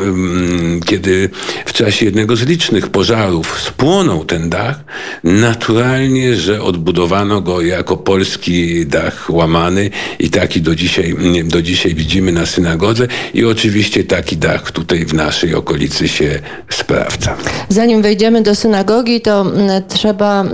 kiedy 0.86 1.30
w 1.66 1.72
czasie 1.72 2.06
jednego 2.06 2.36
z 2.36 2.42
licznych 2.42 2.88
pożarów 2.88 3.60
spłonął 3.60 4.24
ten 4.24 4.50
dach, 4.50 4.80
naturalnie, 5.24 6.36
że 6.36 6.62
odbudowano 6.62 7.40
go 7.40 7.60
jako 7.60 7.96
polski 7.96 8.86
dach 8.86 9.30
łamany 9.30 9.90
i 10.18 10.30
taki 10.30 10.60
do 10.60 10.74
dzisiaj, 10.74 11.16
do 11.44 11.62
dzisiaj 11.62 11.94
widzimy 11.94 12.32
na 12.32 12.46
synagodze 12.46 13.06
i 13.34 13.44
oczywiście 13.44 14.04
taki 14.04 14.36
dach 14.36 14.72
tutaj 14.72 15.04
w 15.04 15.14
naszej 15.14 15.54
okolicy 15.54 16.08
się 16.08 16.40
sprawdza. 16.70 17.19
Zanim 17.68 18.02
wejdziemy 18.02 18.42
do 18.42 18.54
synagogi, 18.54 19.20
to 19.20 19.46
trzeba 19.88 20.44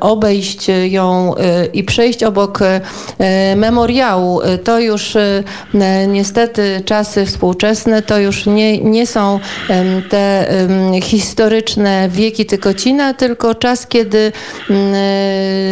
obejść 0.00 0.66
ją 0.90 1.34
y, 1.34 1.66
i 1.66 1.84
przejść 1.84 2.22
obok 2.22 2.60
y, 2.62 3.56
memoriału. 3.56 4.40
To 4.64 4.80
już 4.80 5.16
y, 5.16 5.44
niestety 6.08 6.82
czasy 6.84 7.26
współczesne, 7.26 8.02
to 8.02 8.18
już 8.18 8.46
nie, 8.46 8.78
nie 8.78 9.06
są 9.06 9.40
te 10.10 10.46
historyczne 11.02 12.08
wieki 12.08 12.46
Tykocina, 12.46 13.14
tylko 13.14 13.54
czas, 13.54 13.86
kiedy 13.86 14.32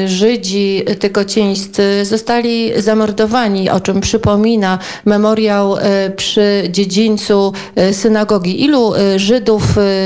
Żydzi 0.06 0.82
tykocińscy 1.00 2.04
zostali 2.04 2.72
zamordowani, 2.76 3.70
o 3.70 3.80
czym 3.80 4.00
przypomina 4.00 4.78
memoriał 5.04 5.76
przy 6.16 6.62
dziedzińcu 6.70 7.52
synagogi. 7.92 8.64
Ilu 8.64 8.92
Żydów 9.16 9.62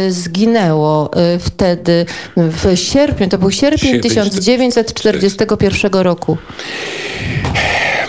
zginęło 0.09 0.34
wtedy 1.41 2.07
w 2.37 2.77
sierpniu, 2.79 3.29
to 3.29 3.39
był 3.39 3.51
sierpień 3.51 4.01
1941 4.01 5.93
roku. 5.93 6.39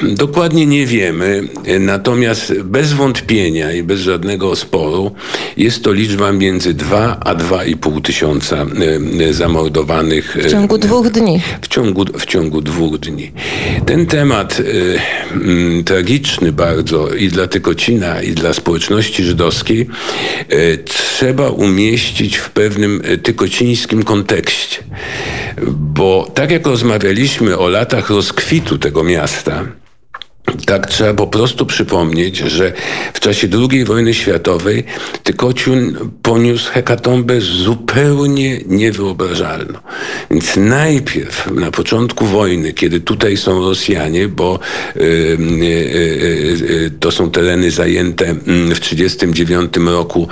Dokładnie 0.02 0.66
nie 0.66 0.86
wiemy, 0.86 1.44
natomiast 1.80 2.54
bez 2.62 2.94
wątpienia 2.94 3.72
i 3.72 3.84
bez 3.84 4.00
żadnego 4.00 4.56
sporu 4.56 5.12
jest 5.58 5.84
to 5.84 5.94
liczba 5.94 6.32
między 6.32 6.74
2 6.74 7.20
a 7.20 7.36
2,5 7.36 8.02
tysiąca 8.02 8.66
e, 9.30 9.34
zamordowanych. 9.34 10.38
W 10.44 10.52
ciągu 10.52 10.78
dwóch 10.78 11.10
dni. 11.10 11.42
W 11.62 11.68
ciągu, 11.68 12.06
w 12.20 12.26
ciągu 12.26 12.62
dwóch 12.62 12.98
dni. 12.98 13.32
Ten 13.86 14.06
temat 14.06 14.60
y, 14.60 15.84
tragiczny 15.86 16.52
bardzo 16.52 17.10
i 17.10 17.28
dla 17.28 17.48
Tykocina, 17.48 18.22
i 18.22 18.32
dla 18.32 18.54
społeczności 18.54 19.24
żydowskiej 19.24 19.88
y, 20.54 20.84
trzeba 20.86 21.50
umieścić 21.50 22.15
w 22.24 22.50
pewnym 22.50 23.02
tykocińskim 23.24 24.04
kontekście. 24.04 24.84
Bo 25.68 26.32
tak 26.34 26.52
jak 26.52 26.66
rozmawialiśmy 26.66 27.58
o 27.58 27.68
latach 27.68 28.10
rozkwitu 28.10 28.78
tego 28.78 29.04
miasta, 29.04 29.64
tak 30.66 30.88
trzeba 30.88 31.14
po 31.14 31.28
prostu 31.28 31.66
przypomnieć, 31.66 32.38
że 32.38 32.74
w 33.14 33.20
czasie 33.20 33.48
II 33.72 33.86
wojny 33.86 34.14
światowej 34.14 34.84
Tykociun 35.24 36.12
poniósł 36.24 36.72
hekatombę 36.72 37.42
zupełnie 37.42 38.60
niewyobrażalną. 38.66 39.80
Więc 40.32 40.58
najpierw 40.58 41.52
na 41.52 41.72
początku 41.72 42.26
wojny, 42.26 42.74
kiedy 42.74 43.00
tutaj 43.00 43.38
są 43.38 43.60
Rosjanie, 43.60 44.28
bo 44.28 44.60
y, 44.96 45.00
y, 45.02 45.06
y, 46.72 46.92
to 47.00 47.12
są 47.12 47.32
tereny 47.32 47.72
zajęte 47.72 48.26
mm, 48.26 48.76
w 48.76 48.80
1939 48.80 49.74
roku 49.78 50.28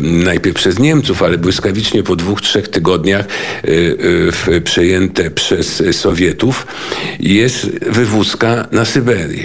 najpierw 0.00 0.56
przez 0.56 0.78
Niemców, 0.78 1.22
ale 1.22 1.38
błyskawicznie 1.38 2.02
po 2.02 2.16
dwóch, 2.16 2.40
trzech 2.40 2.68
tygodniach 2.68 3.26
przejęte 4.64 5.30
przez 5.30 5.82
Sowietów, 5.92 6.66
jest 7.20 7.66
wywózka 7.84 8.68
na 8.72 8.84
Syberię. 8.84 9.35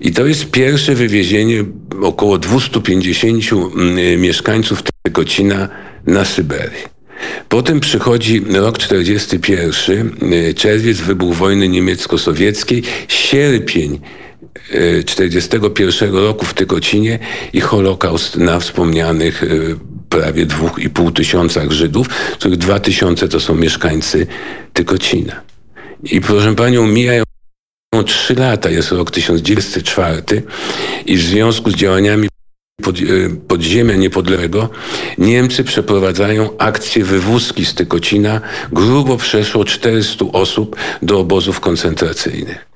I 0.00 0.12
to 0.12 0.26
jest 0.26 0.50
pierwsze 0.50 0.94
wywiezienie 0.94 1.64
około 2.02 2.38
250 2.38 3.44
mm, 3.52 4.20
mieszkańców 4.20 4.82
Tykocina 5.02 5.68
na 6.06 6.24
Syberię. 6.24 6.88
Potem 7.48 7.80
przychodzi 7.80 8.44
rok 8.52 8.78
41, 8.78 10.16
y, 10.32 10.54
czerwiec, 10.54 11.00
wybuch 11.00 11.34
wojny 11.34 11.68
niemiecko-sowieckiej, 11.68 12.82
sierpień 13.08 14.00
41 15.06 16.08
y, 16.08 16.20
roku 16.20 16.46
w 16.46 16.54
Tykocinie 16.54 17.18
i 17.52 17.60
Holokaust 17.60 18.36
na 18.36 18.60
wspomnianych 18.60 19.42
y, 19.42 19.76
prawie 20.08 20.46
dwóch 20.46 20.78
i 20.78 20.90
pół 20.90 21.10
tysiącach 21.10 21.70
Żydów, 21.70 22.08
których 22.08 22.58
dwa 22.58 22.80
tysiące 22.80 23.28
to 23.28 23.40
są 23.40 23.54
mieszkańcy 23.54 24.26
Tykocina. 24.72 25.42
I 26.02 26.20
proszę 26.20 26.54
panią, 26.54 26.86
mijają 26.86 27.22
trzy 28.02 28.34
lata, 28.34 28.70
jest 28.70 28.92
rok 28.92 29.10
1904 29.10 30.42
i 31.06 31.16
w 31.16 31.22
związku 31.22 31.70
z 31.70 31.74
działaniami 31.74 32.28
pod, 32.82 32.96
e, 32.98 33.02
podziemia 33.48 33.96
niepodległego 33.96 34.68
Niemcy 35.18 35.64
przeprowadzają 35.64 36.58
akcję 36.58 37.04
wywózki 37.04 37.64
z 37.64 37.74
Tykocina. 37.74 38.40
Grubo 38.72 39.16
przeszło 39.16 39.64
400 39.64 40.24
osób 40.32 40.76
do 41.02 41.18
obozów 41.18 41.60
koncentracyjnych. 41.60 42.70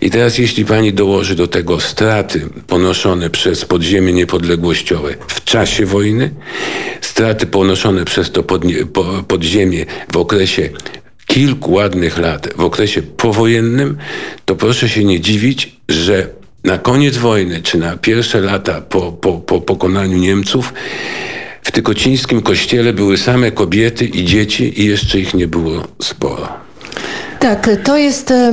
I 0.00 0.10
teraz 0.10 0.38
jeśli 0.38 0.64
pani 0.64 0.92
dołoży 0.92 1.34
do 1.34 1.48
tego 1.48 1.80
straty 1.80 2.48
ponoszone 2.66 3.30
przez 3.30 3.64
podziemie 3.64 4.12
niepodległościowe 4.12 5.14
w 5.28 5.44
czasie 5.44 5.86
wojny, 5.86 6.30
straty 7.00 7.46
ponoszone 7.46 8.04
przez 8.04 8.30
to 8.30 8.42
podziemie 9.28 9.86
w 10.12 10.16
okresie 10.16 10.70
kilku 11.28 11.72
ładnych 11.72 12.18
lat 12.18 12.48
w 12.56 12.60
okresie 12.60 13.02
powojennym, 13.02 13.96
to 14.44 14.56
proszę 14.56 14.88
się 14.88 15.04
nie 15.04 15.20
dziwić, 15.20 15.76
że 15.88 16.26
na 16.64 16.78
koniec 16.78 17.16
wojny, 17.16 17.62
czy 17.62 17.78
na 17.78 17.96
pierwsze 17.96 18.40
lata 18.40 18.80
po, 18.80 19.12
po, 19.12 19.32
po 19.32 19.60
pokonaniu 19.60 20.18
Niemców, 20.18 20.74
w 21.62 21.72
Tykocińskim 21.72 22.42
kościele 22.42 22.92
były 22.92 23.18
same 23.18 23.50
kobiety 23.50 24.04
i 24.04 24.24
dzieci 24.24 24.82
i 24.82 24.86
jeszcze 24.86 25.18
ich 25.18 25.34
nie 25.34 25.46
było 25.46 25.82
sporo. 26.02 26.48
Tak, 27.38 27.70
to 27.84 27.98
jest 27.98 28.30
e, 28.30 28.52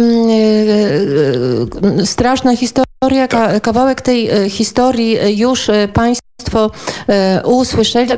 e, 2.01 2.05
straszna 2.05 2.55
historia. 2.55 2.85
kawałek 3.61 4.01
tej 4.01 4.29
e, 4.29 4.49
historii 4.49 5.17
już 5.37 5.67
Państwo 5.93 6.24
Państwo 6.37 6.71
e, 7.09 7.41
usłyszeli. 7.45 8.11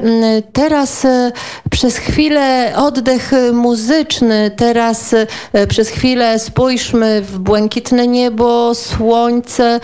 Teraz 0.54 1.06
e, 1.06 1.32
przez 1.72 1.98
chwilę 1.98 2.74
oddech 2.76 3.32
muzyczny, 3.54 4.52
teraz 4.56 5.14
e, 5.54 5.68
przez 5.68 5.90
chwilę 5.90 6.40
spójrzmy 6.40 7.22
w 7.22 7.40
błękitne 7.40 8.08
niebo, 8.08 8.76
słońce 8.76 9.80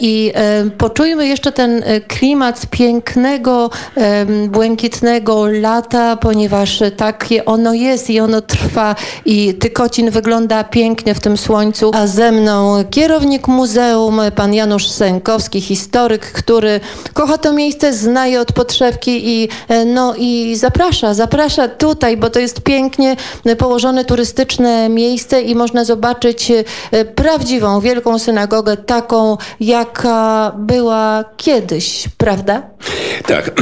i 0.00 0.32
poczujmy 0.78 1.26
jeszcze 1.26 1.52
ten 1.52 1.82
klimat 2.08 2.66
pięknego, 2.70 3.70
błękitnego 4.48 5.46
lata, 5.46 6.16
ponieważ 6.16 6.82
takie 6.96 7.44
ono 7.44 7.74
jest 7.74 8.10
i 8.10 8.20
ono 8.20 8.40
trwa. 8.40 8.96
I 9.24 9.54
Tykocin 9.54 10.10
wygląda 10.10 10.64
pięknie 10.64 11.14
w 11.14 11.20
tym 11.20 11.36
słońcu, 11.36 11.90
a 11.94 12.06
ze 12.06 12.32
mną 12.32 12.84
kierownik 12.90 13.48
muzeum, 13.48 14.20
pan 14.36 14.54
Janusz 14.54 14.88
Sękowski, 14.88 15.60
historyk, 15.60 16.32
który 16.32 16.80
kocha 17.14 17.38
to 17.38 17.52
miejsce 17.52 17.63
miejsce 17.64 17.92
znaje 17.92 18.40
od 18.40 18.52
podszewki 18.52 19.28
i, 19.28 19.48
e, 19.68 19.84
no, 19.84 20.14
i 20.18 20.56
zaprasza, 20.56 21.14
zaprasza 21.14 21.68
tutaj, 21.68 22.16
bo 22.16 22.30
to 22.30 22.40
jest 22.40 22.62
pięknie 22.62 23.16
położone 23.58 24.04
turystyczne 24.04 24.88
miejsce 24.88 25.42
i 25.42 25.54
można 25.54 25.84
zobaczyć 25.84 26.50
e, 26.50 27.04
prawdziwą, 27.04 27.80
wielką 27.80 28.18
synagogę, 28.18 28.76
taką, 28.76 29.36
jaka 29.60 30.52
była 30.58 31.24
kiedyś, 31.36 32.08
prawda? 32.18 32.62
Tak. 33.26 33.50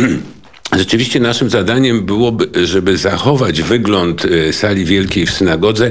Rzeczywiście 0.77 1.21
naszym 1.21 1.51
zadaniem 1.51 2.07
byłoby, 2.07 2.67
żeby 2.67 2.97
zachować 2.97 3.63
wygląd 3.63 4.25
e, 4.25 4.53
sali 4.53 4.85
wielkiej 4.85 5.27
w 5.27 5.31
synagodze 5.31 5.91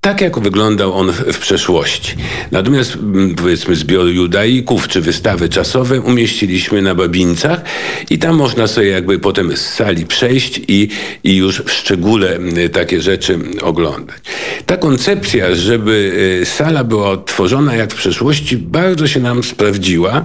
tak 0.00 0.20
jak 0.20 0.38
wyglądał 0.38 0.94
on 0.94 1.12
w, 1.12 1.38
przeszłości. 1.38 2.14
Natomiast 2.50 2.94
mm, 2.94 3.34
powiedzmy 3.34 3.76
zbiory 3.76 4.12
judaików 4.12 4.88
czy 4.88 5.00
wystawy 5.00 5.48
czasowe 5.48 6.00
umieściliśmy 6.00 6.82
na 6.82 6.94
Babińcach 6.94 7.62
i 8.10 8.18
tam 8.18 8.36
można 8.36 8.66
sobie 8.66 8.88
jakby 8.88 9.18
potem 9.18 9.56
z 9.56 9.60
sali 9.60 10.06
przejść 10.06 10.60
i, 10.68 10.88
i 11.24 11.36
już 11.36 11.62
w 11.62 11.72
szczególe 11.72 12.36
mm, 12.36 12.68
takie 12.68 13.02
rzeczy 13.02 13.38
oglądać. 13.62 14.16
Ta 14.66 14.76
koncepcja, 14.76 15.54
żeby 15.54 16.12
y, 16.42 16.46
sala 16.46 16.84
była 16.84 17.10
odtworzona 17.10 17.74
jak 17.74 17.92
w 17.92 17.96
przeszłości, 17.96 18.56
bardzo 18.56 19.06
się 19.06 19.20
nam 19.20 19.42
sprawdziła, 19.42 20.24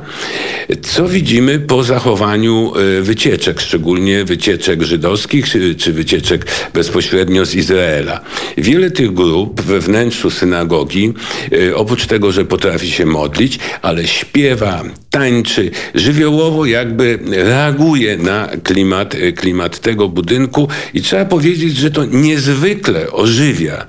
co 0.82 1.08
widzimy 1.08 1.60
po 1.60 1.84
zachowaniu 1.84 2.74
y, 3.00 3.02
wycieczek, 3.02 3.62
szczególnie 3.62 4.26
wycieczek 4.26 4.84
żydowskich 4.84 5.46
czy 5.78 5.94
wycieczek 5.94 6.46
bezpośrednio 6.74 7.46
z 7.46 7.56
Izraela. 7.56 8.22
Wiele 8.58 8.92
tych 8.92 9.14
grup 9.14 9.65
we 9.66 9.80
wnętrzu 9.80 10.30
synagogi, 10.30 11.14
y, 11.54 11.76
oprócz 11.76 12.06
tego, 12.06 12.32
że 12.32 12.46
potrafi 12.46 12.92
się 12.92 13.06
modlić, 13.06 13.60
ale 13.82 14.08
śpiewa, 14.08 14.84
tańczy, 15.10 15.72
żywiołowo 15.96 16.66
jakby 16.66 17.20
reaguje 17.32 18.18
na 18.18 18.50
klimat, 18.64 19.16
y, 19.16 19.34
klimat 19.34 19.80
tego 19.80 20.10
budynku. 20.10 20.68
I 20.94 21.02
trzeba 21.02 21.26
powiedzieć, 21.26 21.78
że 21.78 21.92
to 21.92 22.06
niezwykle 22.06 23.12
ożywia 23.12 23.86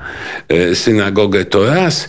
y, 0.52 0.74
synagogę 0.74 1.44
to 1.44 1.66
raz 1.66 2.08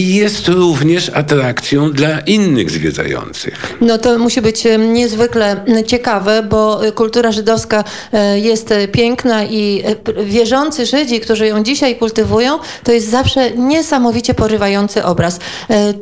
i 0.00 0.14
jest 0.14 0.48
również 0.48 1.08
atrakcją 1.08 1.92
dla 1.92 2.20
innych 2.20 2.70
zwiedzających. 2.70 3.76
No 3.80 3.98
to 3.98 4.18
musi 4.18 4.40
być 4.42 4.64
niezwykle 4.78 5.64
ciekawe, 5.86 6.42
bo 6.42 6.86
e, 6.86 6.92
kultura 6.92 7.32
żydowska 7.32 7.84
e, 8.12 8.38
jest 8.38 8.72
e, 8.72 8.88
piękna 8.88 9.44
i 9.44 9.82
wierzący 10.24 10.86
Żydzi, 10.86 11.20
którzy 11.20 11.46
ją 11.46 11.62
dzisiaj 11.62 11.96
kultywują, 11.96 12.58
to 12.84 12.92
jest 12.92 13.10
zawsze 13.10 13.50
niesamowicie 13.50 14.34
porywający 14.34 15.04
obraz. 15.04 15.38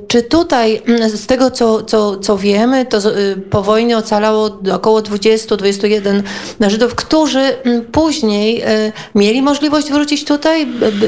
Czy 0.08 0.22
tutaj, 0.22 0.82
z 1.14 1.26
tego 1.26 1.50
co, 1.50 1.82
co, 1.82 2.16
co 2.16 2.38
wiemy, 2.38 2.86
to 2.86 2.98
po 3.50 3.62
wojnie 3.62 3.98
ocalało 3.98 4.58
około 4.72 5.00
20-21 5.00 6.22
Żydów, 6.66 6.94
którzy 6.94 7.56
później 7.92 8.62
mieli 9.14 9.42
możliwość 9.42 9.90
wrócić 9.90 10.24
tutaj, 10.24 10.66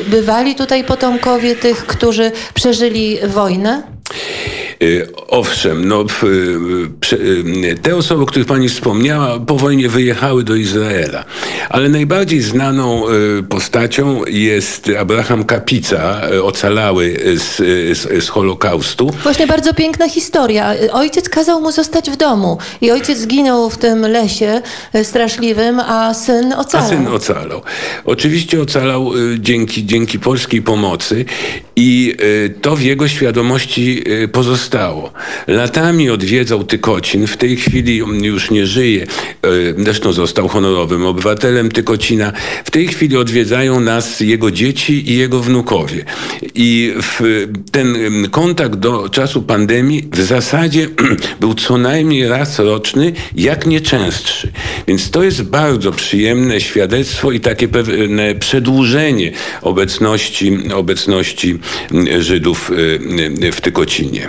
bywali 0.09 0.55
tutaj 0.55 0.85
potomkowie 0.85 1.57
tych, 1.57 1.87
którzy 1.87 2.33
przeżyli 2.55 2.80
przeżyli 2.81 3.19
wojnę? 3.29 3.83
Y, 4.83 5.07
owszem, 5.29 5.89
no, 5.89 6.05
y, 7.13 7.79
te 7.83 7.97
osoby, 7.97 8.23
o 8.23 8.27
których 8.27 8.49
pani 8.49 8.69
wspomniała, 8.69 9.41
po 9.41 9.57
wojnie 9.57 9.89
wyjechały 9.89 10.45
do 10.45 10.55
Izraela. 10.55 11.25
Ale 11.69 11.89
najbardziej 11.89 12.41
znaną 12.41 13.09
y, 13.09 13.43
postacią 13.43 14.25
jest 14.27 14.91
Abraham 14.99 15.45
Kapica, 15.45 16.21
ocalały 16.43 17.17
z, 17.37 17.57
z, 17.99 18.25
z 18.25 18.29
Holokaustu. 18.29 19.11
Właśnie 19.23 19.47
bardzo 19.47 19.75
piękna 19.75 20.09
historia. 20.09 20.75
Ojciec 20.93 21.29
kazał 21.29 21.61
mu 21.61 21.73
zostać 21.73 22.11
w 22.11 22.17
domu 22.17 22.59
i 22.81 22.91
ojciec 22.91 23.19
zginął 23.19 23.71
w 23.71 23.79
tym 23.79 24.07
lesie 24.07 24.63
straszliwym, 25.03 25.81
a 25.81 26.15
syn 26.15 26.53
ocalał. 26.53 26.87
A 26.87 26.91
syn 26.91 27.07
ocalał. 27.07 27.63
Oczywiście 28.05 28.63
ocalał 28.63 29.13
dzięki, 29.39 29.87
dzięki 29.87 30.19
polskiej 30.19 30.63
pomocy 30.63 31.25
i 31.83 32.15
to 32.63 32.77
w 32.77 32.83
jego 32.83 33.09
świadomości 33.09 34.05
pozostało 34.33 34.71
stało. 34.71 35.13
Latami 35.47 36.11
odwiedzał 36.11 36.65
Tykocin, 36.65 37.27
w 37.27 37.37
tej 37.37 37.57
chwili 37.57 37.97
już 38.23 38.51
nie 38.51 38.67
żyje, 38.67 39.03
e, 39.03 39.49
zresztą 39.79 40.13
został 40.13 40.49
honorowym 40.49 41.07
obywatelem 41.07 41.71
Tykocina. 41.71 42.33
W 42.65 42.71
tej 42.71 42.89
chwili 42.89 43.17
odwiedzają 43.17 43.81
nas 43.81 44.21
jego 44.21 44.51
dzieci 44.51 45.11
i 45.13 45.17
jego 45.17 45.41
wnukowie. 45.41 46.05
I 46.55 46.95
ten 47.73 47.97
kontakt 48.31 48.75
do 48.75 49.09
czasu 49.09 49.43
pandemii 49.43 50.09
w 50.13 50.21
zasadzie 50.21 50.89
był 51.41 51.55
co 51.55 51.79
najmniej 51.79 52.29
raz 52.29 52.59
roczny, 52.59 53.13
jak 53.37 53.67
nie 53.67 53.81
częstszy. 53.81 54.53
Więc 54.89 55.11
to 55.11 55.23
jest 55.23 55.43
bardzo 55.43 55.93
przyjemne 55.93 56.61
świadectwo 56.61 57.33
i 57.33 57.41
takie 57.41 57.69
pewne 57.69 58.35
przedłużenie 58.35 59.33
obecności, 59.63 60.59
obecności 60.75 61.59
Żydów 62.19 62.71
y, 62.71 62.75
y, 63.45 63.53
w 63.53 63.61
Tykocinie. 63.61 64.29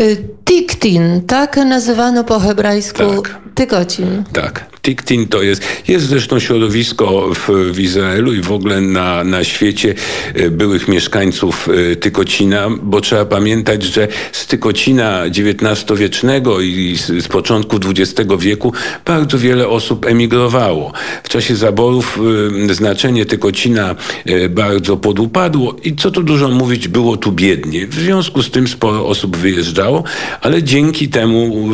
Y, 0.00 0.16
Tiktin, 0.44 1.22
tak 1.26 1.56
nazywano 1.56 2.24
po 2.24 2.40
hebrajsku 2.40 3.22
Tak. 3.22 3.38
Tykocin. 3.54 4.24
Tak. 4.32 4.74
Tiktin 4.84 5.28
to 5.28 5.42
jest, 5.42 5.62
jest 5.88 6.06
zresztą 6.06 6.38
środowisko 6.38 7.34
w, 7.34 7.48
w 7.72 7.80
Izraelu 7.80 8.32
i 8.32 8.40
w 8.40 8.52
ogóle 8.52 8.80
na, 8.80 9.24
na 9.24 9.44
świecie 9.44 9.94
e, 10.34 10.50
byłych 10.50 10.88
mieszkańców 10.88 11.68
e, 11.92 11.96
Tykocina, 11.96 12.68
bo 12.82 13.00
trzeba 13.00 13.24
pamiętać, 13.24 13.82
że 13.82 14.08
z 14.32 14.46
Tykocina 14.46 15.22
XIX-wiecznego 15.22 16.60
i 16.60 16.96
z, 16.96 17.24
z 17.24 17.28
początku 17.28 17.76
XX 17.76 18.30
wieku 18.38 18.72
bardzo 19.04 19.38
wiele 19.38 19.68
osób 19.68 20.06
emigrowało. 20.06 20.92
W 21.22 21.28
czasie 21.28 21.56
zaborów 21.56 22.18
e, 22.70 22.74
znaczenie 22.74 23.26
Tykocina 23.26 23.94
bardzo 24.50 24.96
podupadło 24.96 25.76
i 25.84 25.96
co 25.96 26.10
tu 26.10 26.22
dużo 26.22 26.48
mówić, 26.48 26.88
było 26.88 27.16
tu 27.16 27.32
biednie. 27.32 27.86
W 27.86 27.94
związku 27.94 28.42
z 28.42 28.50
tym 28.50 28.68
sporo 28.68 29.06
osób 29.06 29.36
wyjeżdżało, 29.36 30.04
ale 30.40 30.62
dzięki 30.62 31.08
temu 31.08 31.68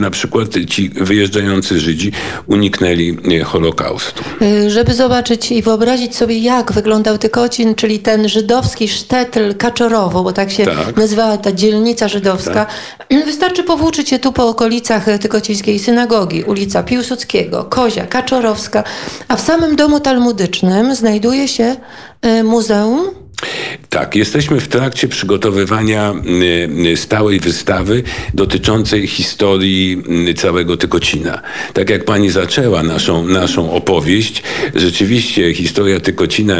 na 0.00 0.10
przykład 0.10 0.48
ci 0.68 0.88
wyjeżdżający 0.88 1.80
Żydzi 1.80 2.12
uniknęli 2.46 3.18
e, 3.40 3.44
Holokaustu. 3.44 4.24
Y, 4.42 4.70
Żeby 4.70 4.94
zobaczyć 4.94 5.52
i 5.52 5.62
wyobrazić 5.62 6.16
sobie, 6.16 6.38
jak 6.38 6.72
wyglądał 6.72 7.18
Tykocin, 7.18 7.74
czyli 7.74 7.98
ten 7.98 8.28
żydowski 8.28 8.88
sztetl 8.88 9.54
Kaczorowo, 9.54 10.22
bo 10.22 10.32
tak 10.32 10.50
się 10.50 10.64
Tak. 10.64 10.96
nazywała 10.96 11.36
ta 11.36 11.52
dzielnica 11.52 12.08
żydowska. 12.08 12.66
Wystarczy 13.26 13.62
powłóczyć 13.64 14.08
się 14.08 14.18
tu 14.18 14.32
po 14.32 14.48
okolicach 14.48 15.08
e, 15.08 15.18
Tykocińskiej 15.18 15.78
synagogi, 15.78 16.42
ulica 16.42 16.82
Piłsudskiego, 16.82 17.64
Kozia, 17.64 18.06
Kaczorowska, 18.06 18.84
a 19.28 19.36
w 19.36 19.40
samym 19.40 19.76
domu 19.76 20.00
talmudycznym 20.00 20.94
znajduje 20.94 21.48
się 21.48 21.76
e, 22.22 22.42
muzeum 22.42 23.00
Tak, 23.90 24.16
jesteśmy 24.16 24.60
w 24.60 24.68
trakcie 24.68 25.08
przygotowywania 25.08 26.12
y, 26.12 26.88
y, 26.88 26.96
stałej 26.96 27.40
wystawy 27.40 28.02
dotyczącej 28.34 29.06
historii 29.06 30.02
y, 30.28 30.34
całego 30.34 30.76
Tykocina. 30.76 31.40
Tak 31.72 31.90
jak 31.90 32.04
pani 32.04 32.30
zaczęła 32.30 32.82
naszą, 32.82 33.26
naszą 33.26 33.72
opowieść, 33.72 34.42
rzeczywiście 34.74 35.54
historia 35.54 36.00
Tykocina 36.00 36.56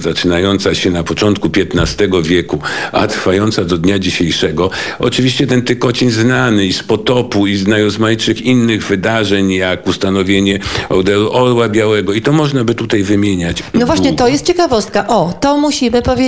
zaczynająca 0.00 0.74
się 0.74 0.90
na 0.90 1.02
początku 1.02 1.50
XV 1.56 2.22
wieku, 2.22 2.58
a 2.92 3.06
trwająca 3.06 3.64
do 3.64 3.78
dnia 3.78 3.98
dzisiejszego. 3.98 4.70
Oczywiście 4.98 5.46
ten 5.46 5.62
Tykocin 5.62 6.10
znany 6.10 6.66
i 6.66 6.72
z 6.72 6.82
potopu 6.82 7.46
i 7.46 7.56
z 7.56 7.66
najrozmaitszych 7.66 8.42
innych 8.42 8.86
wydarzeń, 8.86 9.52
jak 9.52 9.86
ustanowienie 9.86 10.58
Orła 11.30 11.68
Białego 11.68 12.12
i 12.12 12.22
to 12.22 12.32
można 12.32 12.64
by 12.64 12.74
tutaj 12.74 13.02
wymieniać. 13.02 13.62
No 13.74 13.86
właśnie, 13.86 14.12
to 14.12 14.28
jest 14.28 14.46
ciekawostka. 14.46 15.06
O, 15.08 15.32
to 15.40 15.56
musimy 15.56 16.02
powiedzieć. 16.02 16.21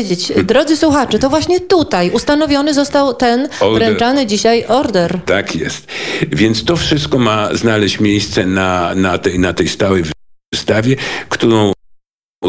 Drodzy 0.44 0.76
słuchacze, 0.76 1.18
to 1.18 1.30
właśnie 1.30 1.60
tutaj 1.60 2.10
ustanowiony 2.10 2.74
został 2.74 3.14
ten 3.14 3.48
Order. 3.60 3.82
wręczany 3.88 4.26
dzisiaj 4.26 4.64
order. 4.68 5.20
Tak 5.26 5.56
jest. 5.56 5.86
Więc 6.32 6.64
to 6.64 6.76
wszystko 6.76 7.18
ma 7.18 7.54
znaleźć 7.54 8.00
miejsce 8.00 8.46
na, 8.46 8.94
na, 8.94 9.18
tej, 9.18 9.38
na 9.38 9.52
tej 9.52 9.68
stałej 9.68 10.04
wystawie, 10.52 10.96
którą 11.28 11.72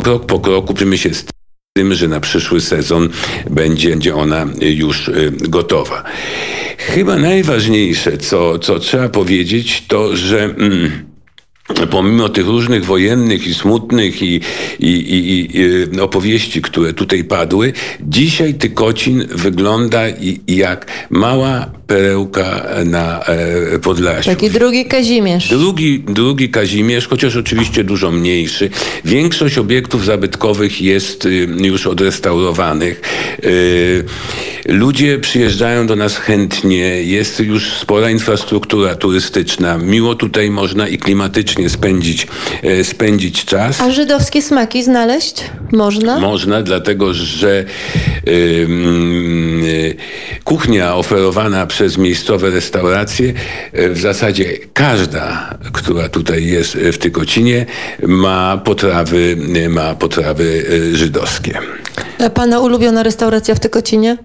krok 0.04 0.26
po 0.26 0.40
kroku 0.40 0.74
przyjmy 0.74 0.98
się 0.98 1.14
z 1.14 1.26
tym, 1.78 1.94
że 1.94 2.08
na 2.08 2.20
przyszły 2.20 2.62
sezon 2.62 3.10
będzie, 3.50 3.90
będzie 3.90 4.16
ona 4.16 4.46
już 4.62 5.08
y, 5.08 5.32
gotowa. 5.40 6.04
Chyba 6.78 7.16
najważniejsze, 7.16 8.18
co, 8.18 8.60
co 8.60 8.80
trzeba 8.80 9.10
powiedzieć, 9.10 9.84
to, 9.88 10.16
że... 10.16 10.44
Mm, 10.44 11.15
Pomimo 11.92 12.30
tych 12.30 12.46
różnych 12.46 12.86
wojennych 12.86 13.48
i 13.48 13.54
smutnych 13.54 14.22
i, 14.22 14.42
i, 14.80 14.90
i, 14.90 15.58
i 15.58 15.62
y, 15.98 16.04
opowieści, 16.04 16.62
które 16.62 16.94
tutaj 16.94 17.24
padły, 17.24 17.74
dzisiaj 18.02 18.54
Tykocin 18.54 19.28
wygląda 19.32 20.02
jak 20.48 21.08
mała 21.10 21.72
perełka 21.88 22.66
na 22.86 23.20
e, 23.20 23.80
Podlasiu. 23.80 24.30
Taki 24.30 24.50
drugi 24.50 24.86
Kazimierz. 24.86 25.50
Drugi, 25.50 26.00
drugi 26.00 26.50
Kazimierz, 26.50 27.08
chociaż 27.08 27.36
oczywiście 27.36 27.84
dużo 27.84 28.12
mniejszy. 28.12 28.70
Większość 29.06 29.58
obiektów 29.58 30.06
zabytkowych 30.06 30.82
jest 30.82 31.26
y, 31.26 31.48
już 31.62 31.88
odrestaurowanych. 31.88 33.02
Y, 33.44 34.04
Ludzie 34.66 35.20
przyjeżdżają 35.20 35.88
do 35.88 35.96
nas 35.96 36.18
chętnie, 36.18 37.04
jest 37.04 37.40
już 37.40 37.74
spora 37.74 38.10
infrastruktura 38.10 38.96
turystyczna. 38.96 39.78
Miło 39.78 40.16
tutaj 40.16 40.50
można 40.50 40.88
i 40.88 40.98
klimatycznie 40.98 41.70
spędzić, 41.70 42.28
e, 42.64 42.84
spędzić 42.84 43.46
czas. 43.46 43.82
A 43.82 43.92
żydowskie 43.92 44.42
smaki 44.42 44.84
znaleźć 44.84 45.44
można? 45.72 46.20
Można, 46.20 46.62
dlatego 46.62 47.14
że 47.14 47.66
y, 48.28 49.96
kuchnia 50.44 50.96
oferowana 50.96 51.68
przez 51.76 51.98
miejscowe 51.98 52.50
restauracje, 52.50 53.34
y, 53.80 53.90
w 53.90 53.98
zasadzie 53.98 54.58
każda, 54.74 55.58
która 55.74 56.10
tutaj 56.10 56.46
jest 56.46 56.76
y, 56.76 56.92
w 56.92 56.98
Tykocinie, 56.98 57.66
ma 58.08 58.62
potrawy, 58.66 59.38
y, 59.56 59.70
ma 59.70 59.96
potrawy 59.96 60.66
żydowskie. 60.94 61.60
A 62.26 62.30
Pana 62.30 62.60
ulubiona 62.60 63.04
restauracja 63.04 63.56
w 63.56 63.60
Tykocinie? 63.60 64.18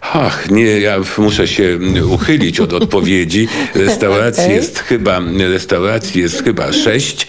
Ach, 0.00 0.50
nie, 0.50 0.80
ja 0.80 0.96
muszę 1.18 1.48
się 1.48 1.78
uchylić 2.10 2.60
od 2.60 2.72
odpowiedzi. 2.72 3.48
Restauracji 3.74 4.44
Okej. 4.44 4.56
jest 4.56 4.78
chyba, 4.78 5.20
restauracji 5.38 6.20
jest 6.20 6.44
chyba 6.44 6.72
sześć. 6.72 7.26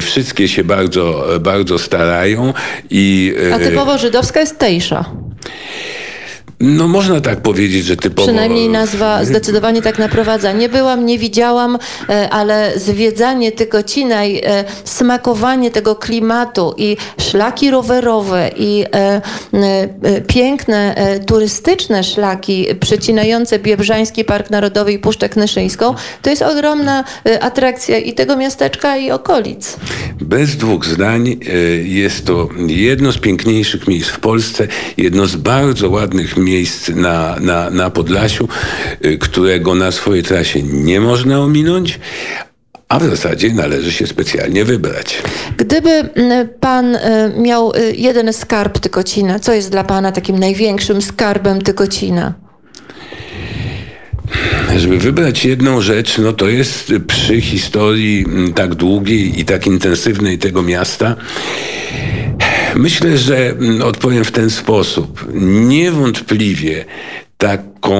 Wszystkie 0.00 0.48
się 0.48 0.64
bardzo, 0.64 1.28
bardzo 1.40 1.78
starają 1.78 2.54
i 2.90 3.34
A 3.54 3.58
typowo 3.58 3.98
żydowska 3.98 4.40
jest 4.40 4.58
Tejsza. 4.58 5.04
No 6.60 6.88
można 6.88 7.20
tak 7.20 7.40
powiedzieć, 7.40 7.84
że 7.84 7.96
typowo... 7.96 8.28
Przynajmniej 8.28 8.68
nazwa 8.68 9.24
zdecydowanie 9.24 9.82
tak 9.82 9.98
naprowadza. 9.98 10.52
Nie 10.52 10.68
byłam, 10.68 11.06
nie 11.06 11.18
widziałam, 11.18 11.78
e, 12.08 12.30
ale 12.30 12.72
zwiedzanie 12.76 13.52
Tykocina 13.52 14.24
i 14.24 14.40
e, 14.44 14.64
smakowanie 14.84 15.70
tego 15.70 15.96
klimatu 15.96 16.74
i 16.76 16.96
szlaki 17.20 17.70
rowerowe 17.70 18.50
i 18.56 18.84
e, 18.94 19.20
piękne 20.26 20.94
turystyczne 21.26 22.04
szlaki 22.04 22.66
przecinające 22.80 23.58
Biebrzański 23.58 24.24
Park 24.24 24.50
Narodowy 24.50 24.92
i 24.92 24.98
Puszczę 24.98 25.28
Knyszyńską, 25.28 25.94
to 26.22 26.30
jest 26.30 26.42
ogromna 26.42 27.04
atrakcja 27.40 27.98
i 27.98 28.12
tego 28.12 28.36
miasteczka 28.36 28.96
i 28.96 29.10
okolic. 29.10 29.76
Bez 30.20 30.56
dwóch 30.56 30.86
zdań 30.86 31.36
jest 31.84 32.26
to 32.26 32.48
jedno 32.66 33.12
z 33.12 33.18
piękniejszych 33.18 33.88
miejsc 33.88 34.08
w 34.08 34.20
Polsce, 34.20 34.68
jedno 34.96 35.26
z 35.26 35.36
bardzo 35.36 35.90
ładnych 35.90 36.36
miejsc 36.36 36.45
na, 36.94 37.36
na, 37.40 37.70
na 37.70 37.90
Podlasiu, 37.90 38.48
e, 39.02 39.16
którego 39.16 39.74
na 39.74 39.92
swojej 39.92 40.22
trasie 40.22 40.62
nie 40.62 41.00
można 41.00 41.40
ominąć, 41.40 42.00
a 42.88 42.98
w 42.98 43.04
zasadzie 43.04 43.54
należy 43.54 43.92
się 43.92 44.06
specjalnie 44.06 44.64
wybrać. 44.64 45.22
Gdyby 45.56 45.90
m, 45.90 46.48
pan 46.60 46.96
e, 46.96 47.32
miał 47.38 47.72
e, 47.74 47.80
jeden 47.90 48.32
skarb 48.32 48.78
Tykocina, 48.78 49.38
co 49.38 49.52
jest 49.52 49.70
dla 49.70 49.84
pana 49.84 50.12
takim 50.12 50.38
największym 50.38 51.02
skarbem 51.02 51.62
Tykocina? 51.62 52.34
Żeby 54.76 54.98
wybrać 54.98 55.44
jedną 55.44 55.80
rzecz, 55.80 56.18
no 56.18 56.32
to 56.32 56.48
jest 56.48 56.92
przy 57.06 57.40
historii 57.40 58.24
mm, 58.28 58.52
tak 58.52 58.74
długiej 58.74 59.40
i 59.40 59.44
tak 59.44 59.66
intensywnej 59.66 60.38
tego 60.38 60.62
miasta. 60.62 61.16
Myślę, 62.76 63.18
że 63.18 63.50
mm, 63.50 63.82
odpowiem 63.82 64.24
w 64.24 64.30
ten 64.30 64.50
sposób. 64.50 65.26
Niewątpliwie 65.34 66.84
taką 67.38 67.94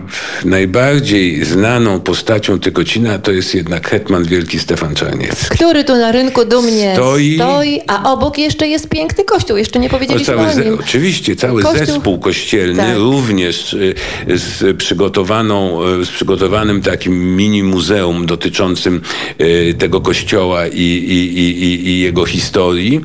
najbardziej 0.45 1.45
znaną 1.45 1.99
postacią 1.99 2.59
Tykocina 2.59 3.19
to 3.19 3.31
jest 3.31 3.55
jednak 3.55 3.89
hetman 3.89 4.23
wielki 4.23 4.59
Stefan 4.59 4.95
Czarniecki. 4.95 5.45
Który 5.49 5.83
tu 5.83 5.95
na 5.95 6.11
rynku 6.11 6.45
dumnie 6.45 6.91
Stoi. 6.95 7.35
stoi, 7.35 7.79
a 7.87 8.13
obok 8.13 8.37
jeszcze 8.37 8.67
jest 8.67 8.89
piękny 8.89 9.23
kościół. 9.23 9.57
Jeszcze 9.57 9.79
nie 9.79 9.87
O, 9.87 9.91
powiedzieliśmy 9.91 10.25
cały 10.35 10.47
o 10.51 10.59
nim. 10.59 10.77
oczywiście, 10.79 11.35
cały 11.35 11.63
Kościół- 11.63 11.85
zespół 11.85 12.19
kościelny, 12.19 12.83
Tak. 12.83 12.97
również 12.97 13.73
y, 13.73 13.93
z, 14.27 14.77
przygotowaną, 14.77 15.83
y, 16.01 16.05
z 16.05 16.09
przygotowanym 16.09 16.81
takim 16.81 17.35
mini 17.35 17.63
muzeum 17.63 18.25
dotyczącym 18.25 19.01
y, 19.41 19.75
tego 19.79 20.01
kościoła 20.01 20.67
i, 20.67 20.81
i, 20.81 21.39
i, 21.39 21.87
i- 21.89 21.99
jego 21.99 22.25
historii. 22.25 23.01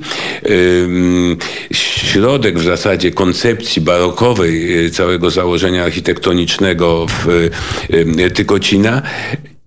Środek 1.73 2.59
w 2.59 2.65
zasadzie 2.65 3.11
koncepcji 3.11 3.83
barokowej 3.83 4.67
całego 4.91 5.31
założenia 5.31 5.85
architektonicznego 5.85 6.96
w 7.05 7.51
y, 7.89 8.23
y, 8.23 8.31
Tykocina 8.31 9.03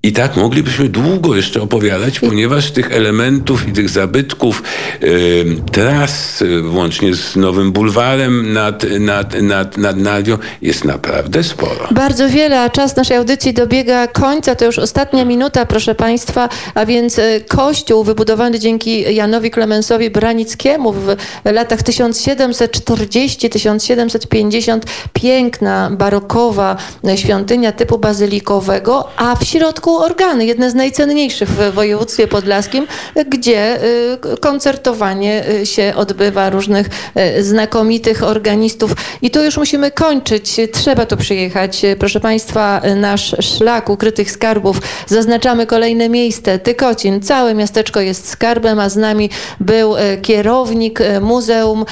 I 0.03 0.13
tak 0.13 0.35
moglibyśmy 0.35 0.89
długo 0.89 1.35
jeszcze 1.35 1.61
opowiadać, 1.61 2.19
ponieważ 2.19 2.71
tych 2.71 2.91
elementów 2.91 3.67
i 3.67 3.71
tych 3.71 3.89
zabytków, 3.89 4.63
y, 5.03 5.45
tras, 5.71 6.41
y, 6.41 6.61
włącznie 6.61 7.15
z 7.15 7.35
Nowym 7.35 7.71
Bulwarem 7.71 8.53
nad, 8.53 8.83
nad, 8.99 9.41
nad, 9.41 9.77
nad 9.77 9.97
Nadią, 9.97 10.37
jest 10.61 10.85
naprawdę 10.85 11.43
sporo. 11.43 11.87
Bardzo 11.91 12.29
wiele, 12.29 12.61
a 12.61 12.69
czas 12.69 12.95
naszej 12.95 13.17
audycji 13.17 13.53
dobiega 13.53 14.07
końca. 14.07 14.55
To 14.55 14.65
już 14.65 14.79
ostatnia 14.79 15.25
minuta, 15.25 15.65
proszę 15.65 15.95
Państwa, 15.95 16.49
a 16.75 16.85
więc 16.85 17.17
y, 17.17 17.43
kościół 17.47 18.03
wybudowany 18.03 18.59
dzięki 18.59 19.15
Janowi 19.15 19.51
Klemensowi 19.51 20.09
Branickiemu 20.09 20.93
w 20.93 21.15
latach 21.45 21.81
1740-1750, 21.81 24.79
piękna, 25.13 25.89
barokowa 25.91 26.77
świątynia 27.15 27.71
typu 27.71 27.97
bazylikowego, 27.97 29.07
a 29.17 29.35
w 29.35 29.43
środku 29.43 29.88
organy, 29.97 30.45
jedne 30.45 30.71
z 30.71 30.75
najcenniejszych 30.75 31.49
w 31.49 31.73
województwie 31.73 32.27
podlaskim, 32.27 32.87
gdzie 33.27 33.83
y, 33.83 34.37
koncertowanie 34.39 35.49
y, 35.49 35.65
się 35.65 35.93
odbywa 35.95 36.49
różnych 36.49 36.89
y, 37.37 37.43
znakomitych 37.43 38.23
organistów. 38.23 38.93
I 39.21 39.31
tu 39.31 39.43
już 39.43 39.57
musimy 39.57 39.91
kończyć. 39.91 40.55
Trzeba 40.71 41.05
tu 41.05 41.17
przyjechać. 41.17 41.81
Proszę 41.99 42.19
Państwa, 42.19 42.81
nasz 42.95 43.35
szlak 43.39 43.89
ukrytych 43.89 44.31
skarbów. 44.31 44.81
Zaznaczamy 45.07 45.65
kolejne 45.65 46.09
miejsce. 46.09 46.59
Tykocin. 46.59 47.21
Całe 47.21 47.55
miasteczko 47.55 48.01
jest 48.01 48.29
skarbem, 48.29 48.79
a 48.79 48.89
z 48.89 48.95
nami 48.95 49.29
był 49.59 49.95
kierownik 50.21 50.99
muzeum, 51.21 51.85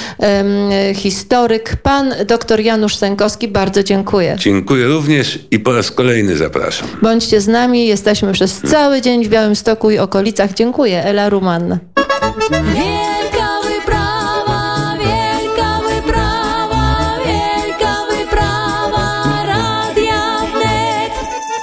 historyk, 0.96 1.76
pan 1.84 2.14
dr 2.26 2.60
Janusz 2.60 2.96
Sękowski. 2.96 3.48
Bardzo 3.48 3.84
dziękuję. 3.84 4.36
Dziękuję 4.40 4.86
również 4.86 5.40
i 5.52 5.60
po 5.60 5.74
raz 5.74 5.92
kolejny 5.92 6.38
zapraszam. 6.38 6.88
Bądźcie 7.02 7.42
z 7.42 7.48
nami. 7.48 7.87
Jesteśmy 7.88 8.34
przez 8.34 8.62
cały 8.62 9.02
dzień 9.02 9.26
w 9.26 9.30
Białymstoku 9.30 9.92
i 9.92 10.00
okolicach. 10.00 10.54
Dziękuję. 10.54 11.04
Ela 11.04 11.30
Ruman. 11.30 11.80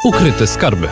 Ukryte 0.04 0.46
skarby. 0.46 0.88